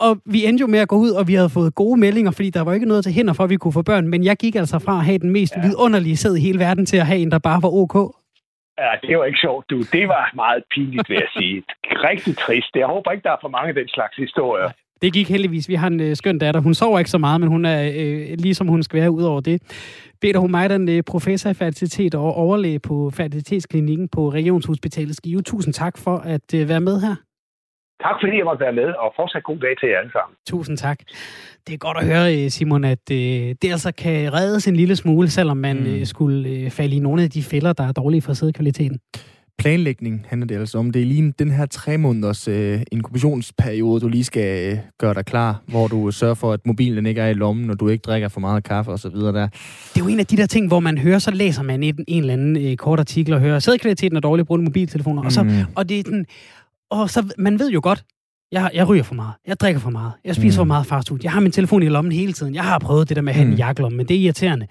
[0.00, 2.50] Og vi endte jo med at gå ud, og vi havde fået gode meldinger, fordi
[2.50, 4.08] der var ikke noget til hinder for, at vi kunne få børn.
[4.08, 5.62] Men jeg gik altså fra at have den mest ja.
[5.66, 7.96] vidunderlige sæd i hele verden, til at have en, der bare var ok.
[8.78, 9.78] Ja, det var ikke sjovt, du.
[9.96, 11.62] Det var meget pinligt, vil jeg sige.
[12.08, 12.72] Rigtig trist.
[12.74, 14.70] Jeg håber ikke, der er for mange af den slags historier.
[15.02, 15.68] Det gik heldigvis.
[15.68, 16.60] Vi har en øh, skøn datter.
[16.60, 19.40] Hun sover ikke så meget, men hun er øh, ligesom hun skal være ud over
[19.40, 19.62] det.
[20.20, 25.42] Peter Humaydan, øh, professor i fertilitet og overlæge på fertilitetsklinikken på Regionshospitalet Skive.
[25.42, 27.14] Tusind tak for at øh, være med her.
[28.02, 30.34] Tak fordi jeg måtte være med, og fortsat god dag til jer alle sammen.
[30.46, 30.98] Tusind tak.
[31.66, 33.16] Det er godt at høre, øh, Simon, at øh,
[33.62, 35.86] det altså kan reddes en lille smule, selvom man mm.
[35.86, 38.98] øh, skulle falde i nogle af de fælder, der er dårlige for sædkvaliteten.
[39.58, 40.90] Planlægning handler det altså om.
[40.90, 45.24] Det er lige den her tre måneders øh, inkubationsperiode, du lige skal øh, gøre dig
[45.24, 48.28] klar, hvor du sørger for, at mobilen ikke er i lommen, og du ikke drikker
[48.28, 49.10] for meget kaffe osv.
[49.10, 49.32] Der.
[49.32, 52.04] Det er jo en af de der ting, hvor man hører, så læser man en,
[52.08, 55.26] en eller anden øh, kort artikel og hører, sædkvaliteten er dårlig, brug mobiltelefoner, mm.
[55.26, 56.26] og, så, og det er den
[56.92, 58.04] og så, man ved jo godt,
[58.52, 60.60] jeg, jeg ryger for meget, jeg drikker for meget, jeg spiser mm.
[60.60, 63.16] for meget fastfood, jeg har min telefon i lommen hele tiden, jeg har prøvet det
[63.16, 63.52] der med at have mm.
[63.52, 64.66] en jakkelomme, men det er irriterende.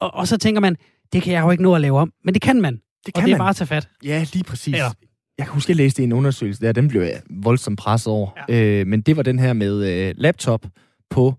[0.00, 0.76] Og, og så tænker man,
[1.12, 2.80] det kan jeg jo ikke nå at lave om, men det kan man.
[3.06, 3.88] Det kan og det er bare at tage fat.
[4.04, 4.74] Ja, lige præcis.
[4.74, 4.90] Eller,
[5.38, 8.30] jeg kan huske, jeg læste en undersøgelse der, den blev jeg voldsomt presset over.
[8.48, 8.80] Ja.
[8.80, 10.66] Øh, men det var den her med øh, laptop
[11.10, 11.34] på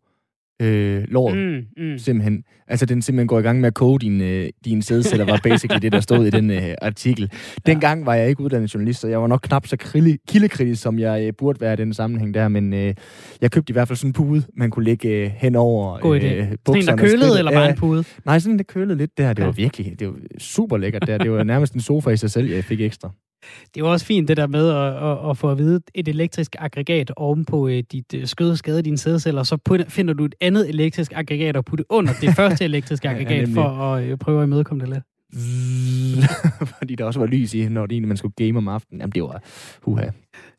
[0.59, 1.37] øh, låret.
[1.37, 1.97] Mm, mm.
[1.97, 2.43] Simpelthen.
[2.67, 5.81] Altså, den simpelthen går i gang med at koge din, øh, din sædceller, var basically
[5.81, 7.31] det, der stod i den øh, artikel.
[7.65, 9.77] Dengang var jeg ikke uddannet journalist, så jeg var nok knap så
[10.27, 12.93] kildekritisk, som jeg øh, burde være i den sammenhæng der, men øh,
[13.41, 16.19] jeg købte i hvert fald sådan en pude, man kunne lægge øh, hen over God
[16.19, 16.25] idé.
[16.25, 18.03] Øh, sådan en, der kølede, eller bare en pude?
[18.25, 19.33] Nej, sådan en, der kølede lidt der.
[19.33, 21.17] Det var virkelig, det var super lækkert der.
[21.17, 23.11] Det var nærmest en sofa i sig selv, jeg fik ekstra.
[23.41, 26.07] Det er jo også fint, det der med at, at, at få at vide et
[26.07, 30.35] elektrisk aggregat oven på uh, dit uh, skød skade dine sædceller, så finder du et
[30.41, 34.41] andet elektrisk aggregat og putte under det første elektriske aggregat ja, for at uh, prøve
[34.41, 35.03] at imødekomme det lidt.
[36.79, 39.01] Fordi der også var lys i, når det egentlig man skulle game om aftenen.
[39.01, 39.41] Jamen, det var
[39.81, 40.09] huha.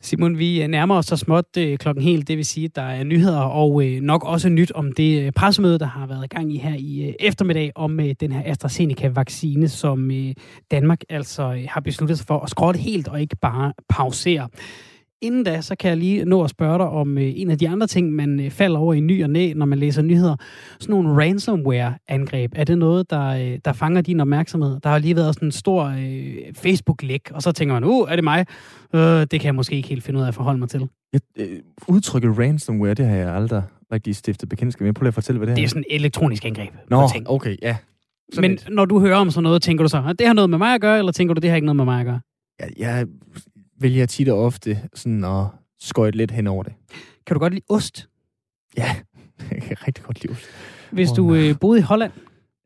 [0.01, 2.29] Simon, vi nærmer os så småt øh, klokken helt.
[2.29, 5.33] Det vil sige, at der er nyheder og øh, nok også nyt om det øh,
[5.33, 8.43] pressemøde, der har været i gang i her i øh, eftermiddag om øh, den her
[8.45, 10.35] AstraZeneca-vaccine, som øh,
[10.71, 14.49] Danmark altså øh, har besluttet sig for at skrotte helt og ikke bare pausere.
[15.23, 17.69] Inden da, så kan jeg lige nå at spørge dig om øh, en af de
[17.69, 20.37] andre ting, man øh, falder over i ny og næ, når man læser nyheder.
[20.81, 24.81] Sådan nogle ransomware-angreb, er det noget, der, øh, der fanger din opmærksomhed?
[24.81, 28.17] Der har lige været sådan en stor øh, Facebook-læk, og så tænker man, uh, er
[28.17, 28.47] det mig?
[28.95, 30.89] Øh, det kan jeg måske ikke helt finde ud af at forholde mig til.
[31.13, 31.59] Jeg, øh,
[31.89, 33.63] udtrykket ransomware, det har jeg aldrig
[33.93, 34.93] rigtig stiftet bekendtskab med.
[34.93, 35.57] Prøv lige at fortælle, hvad det er.
[35.57, 36.71] Det er sådan et elektronisk angreb.
[36.91, 37.77] Nå, okay, ja.
[38.33, 38.69] Sådan Men et.
[38.71, 40.81] når du hører om sådan noget, tænker du så, det har noget med mig at
[40.81, 42.21] gøre, eller tænker du, det har ikke noget med mig at gøre?
[42.61, 43.07] Ja, jeg
[43.81, 45.47] vælger tit og ofte sådan at
[45.81, 46.73] skøjte lidt hen over det.
[47.27, 48.09] Kan du godt lide ost?
[48.77, 48.97] Ja,
[49.51, 50.45] jeg kan rigtig godt lide ost.
[50.91, 52.13] Hvis du øh, boede i Holland,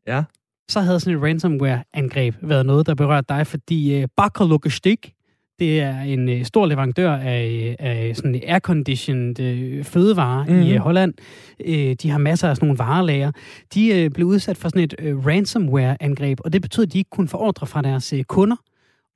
[0.07, 0.23] ja.
[0.69, 5.15] så havde sådan et ransomware-angreb været noget, der berørte dig, fordi øh, Bakker Logistik,
[5.59, 10.61] det er en øh, stor leverandør af, af sådan airconditioned øh, fødevarer mm.
[10.61, 11.13] i øh, Holland.
[11.65, 13.31] Øh, de har masser af sådan nogle varelager.
[13.73, 17.09] De øh, blev udsat for sådan et øh, ransomware-angreb, og det betød, at de ikke
[17.09, 18.55] kunne få ordre fra deres øh, kunder.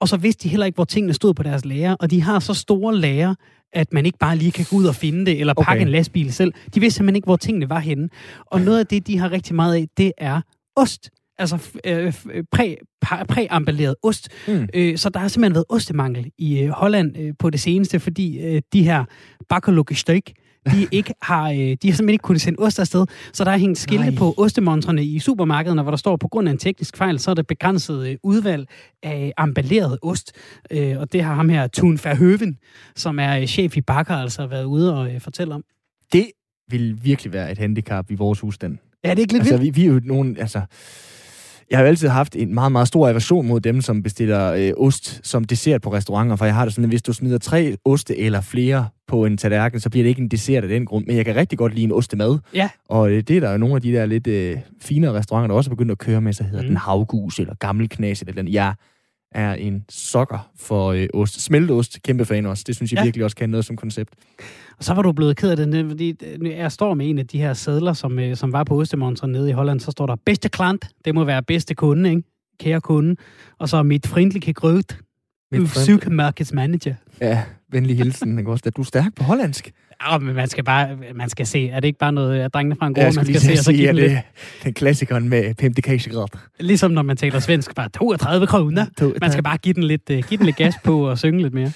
[0.01, 2.39] Og så vidste de heller ikke, hvor tingene stod på deres lager, og de har
[2.39, 3.35] så store lager,
[3.73, 5.81] at man ikke bare lige kan gå ud og finde det, eller pakke okay.
[5.81, 6.53] en lastbil selv.
[6.75, 8.09] De vidste simpelthen ikke, hvor tingene var henne.
[8.45, 10.41] Og noget af det, de har rigtig meget af, det er
[10.75, 11.09] ost.
[11.37, 12.13] Altså øh,
[12.51, 12.75] præ,
[13.27, 14.29] præamballeret ost.
[14.47, 14.67] Mm.
[14.73, 18.39] Øh, så der har simpelthen været ostemangel i øh, Holland øh, på det seneste, fordi
[18.39, 19.05] øh, de her
[19.49, 20.33] bakkerlogisteik,
[20.71, 23.05] de ikke har, øh, de har simpelthen ikke kunnet sende ost afsted.
[23.33, 24.15] Så der er hængt skilte Nej.
[24.15, 27.35] på ostemontrene i supermarkederne, hvor der står, på grund af en teknisk fejl, så er
[27.35, 28.67] der begrænset øh, udvalg
[29.03, 30.31] af emballeret ost.
[30.71, 32.57] Øh, og det har ham her, Thun Verhøven,
[32.95, 35.63] som er chef i Bakker, altså været ude og fortælle om.
[36.13, 36.31] Det
[36.69, 38.77] vil virkelig være et handicap i vores husstand.
[39.03, 39.75] Ja, det er ikke lidt altså, vildt.
[39.75, 40.61] Vi, vi er jo nogen, altså,
[41.71, 44.71] jeg har jo altid haft en meget, meget stor aversion mod dem, som bestiller øh,
[44.77, 47.75] ost som dessert på restauranter, for jeg har det sådan, at hvis du smider tre
[47.85, 51.05] oste eller flere på en tallerken, så bliver det ikke en dessert af den grund.
[51.05, 52.37] Men jeg kan rigtig godt lide en ostemad.
[52.53, 52.69] Ja.
[52.89, 55.55] Og øh, det er der jo nogle af de der lidt øh, finere restauranter, der
[55.55, 56.67] også er begyndt at køre med, så hedder mm.
[56.67, 58.53] den havgus eller gammelknas eller den.
[58.53, 58.73] Jeg
[59.31, 61.41] er en sokker for øh, ost.
[61.41, 62.63] Smelteost, kæmpe fan også.
[62.67, 63.03] Det synes jeg ja.
[63.03, 64.13] virkelig også kan noget som koncept.
[64.77, 67.27] Og så var du blevet ked af det, fordi øh, jeg står med en af
[67.27, 70.15] de her sædler, som, øh, som var på Ostemonstren nede i Holland, så står der
[70.25, 72.23] bedste klant, det må være bedste kunde, ikke?
[72.59, 73.15] Kære kunde.
[73.59, 74.97] Og så mit friendlige grødt,
[75.85, 76.95] supermarkedsmanager.
[77.21, 78.39] Ja, venlig hilsen.
[78.39, 78.69] Ikke også?
[78.69, 79.71] Du er stærk på hollandsk.
[80.07, 81.69] Ja, men man skal bare, man skal se.
[81.69, 83.87] Er det ikke bare noget, at drengene fra en man skal se, og så give
[83.87, 84.13] den lidt?
[84.63, 86.27] Den klassikeren med 50 grad.
[86.59, 88.85] Ligesom når man taler svensk, bare 32 kroner.
[89.21, 91.53] Man skal bare give den lidt, uh, give den lidt gas på og synge lidt
[91.53, 91.71] mere.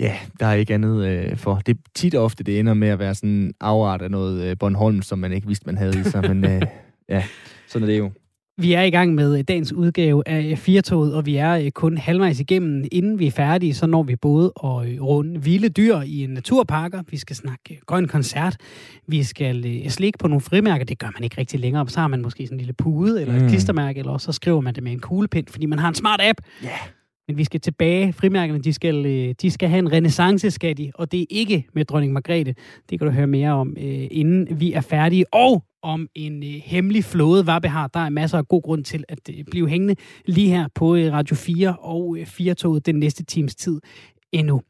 [0.00, 1.62] ja, der er ikke andet øh, for.
[1.66, 4.56] Det er tit og ofte, det ender med at være sådan afart af noget øh,
[4.58, 6.22] Bornholm, som man ikke vidste, man havde i sig.
[6.34, 6.62] Men øh,
[7.08, 7.24] ja,
[7.68, 8.10] sådan er det jo.
[8.58, 12.84] Vi er i gang med dagens udgave af Firtoget, og vi er kun halvvejs igennem.
[12.92, 17.02] Inden vi er færdige, så når vi både at runde vilde dyr i en naturparker.
[17.10, 18.56] Vi skal snakke grøn koncert.
[19.06, 20.84] Vi skal slikke på nogle frimærker.
[20.84, 21.88] Det gør man ikke rigtig længere.
[21.88, 23.48] Så har man måske sådan en lille pude eller et mm.
[23.48, 26.40] klistermærke, eller så skriver man det med en kuglepind, fordi man har en smart app.
[26.64, 26.72] Yeah.
[27.28, 28.12] Men vi skal tilbage.
[28.12, 31.66] Frimærkerne, de skal, øh, de skal have en renaissance, skal de, og det er ikke
[31.74, 32.54] med dronning Margrethe.
[32.90, 35.34] Det kan du høre mere om, øh, inden vi er færdige.
[35.34, 37.86] Og om en øh, hemmelig flåde, Vabbe har.
[37.86, 41.12] Der er masser af god grund til at øh, blive hængende lige her på øh,
[41.12, 43.80] Radio 4 og øh, 4-toget den næste times tid
[44.32, 44.62] endnu.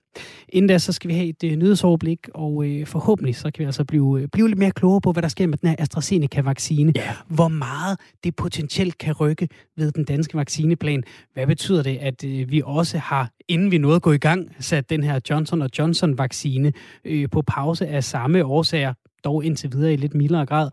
[0.49, 3.65] Inden da, så skal vi have et øh, nyhedsoverblik, og øh, forhåbentlig så kan vi
[3.65, 6.93] altså blive, øh, blive lidt mere klogere på, hvad der sker med den her AstraZeneca-vaccine.
[6.97, 7.15] Yeah.
[7.29, 11.03] Hvor meget det potentielt kan rykke ved den danske vaccineplan.
[11.35, 14.49] Hvad betyder det, at øh, vi også har, inden vi nåede at gå i gang,
[14.61, 16.73] sat den her Johnson Johnson-vaccine
[17.05, 18.95] øh, på pause af samme årsager?
[19.27, 20.71] Dog indtil videre i lidt mildere grad.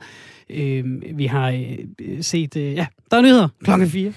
[0.49, 0.86] Øh,
[1.18, 1.49] vi har
[2.01, 4.14] øh, set, øh, ja, der er nyheder klokken 4.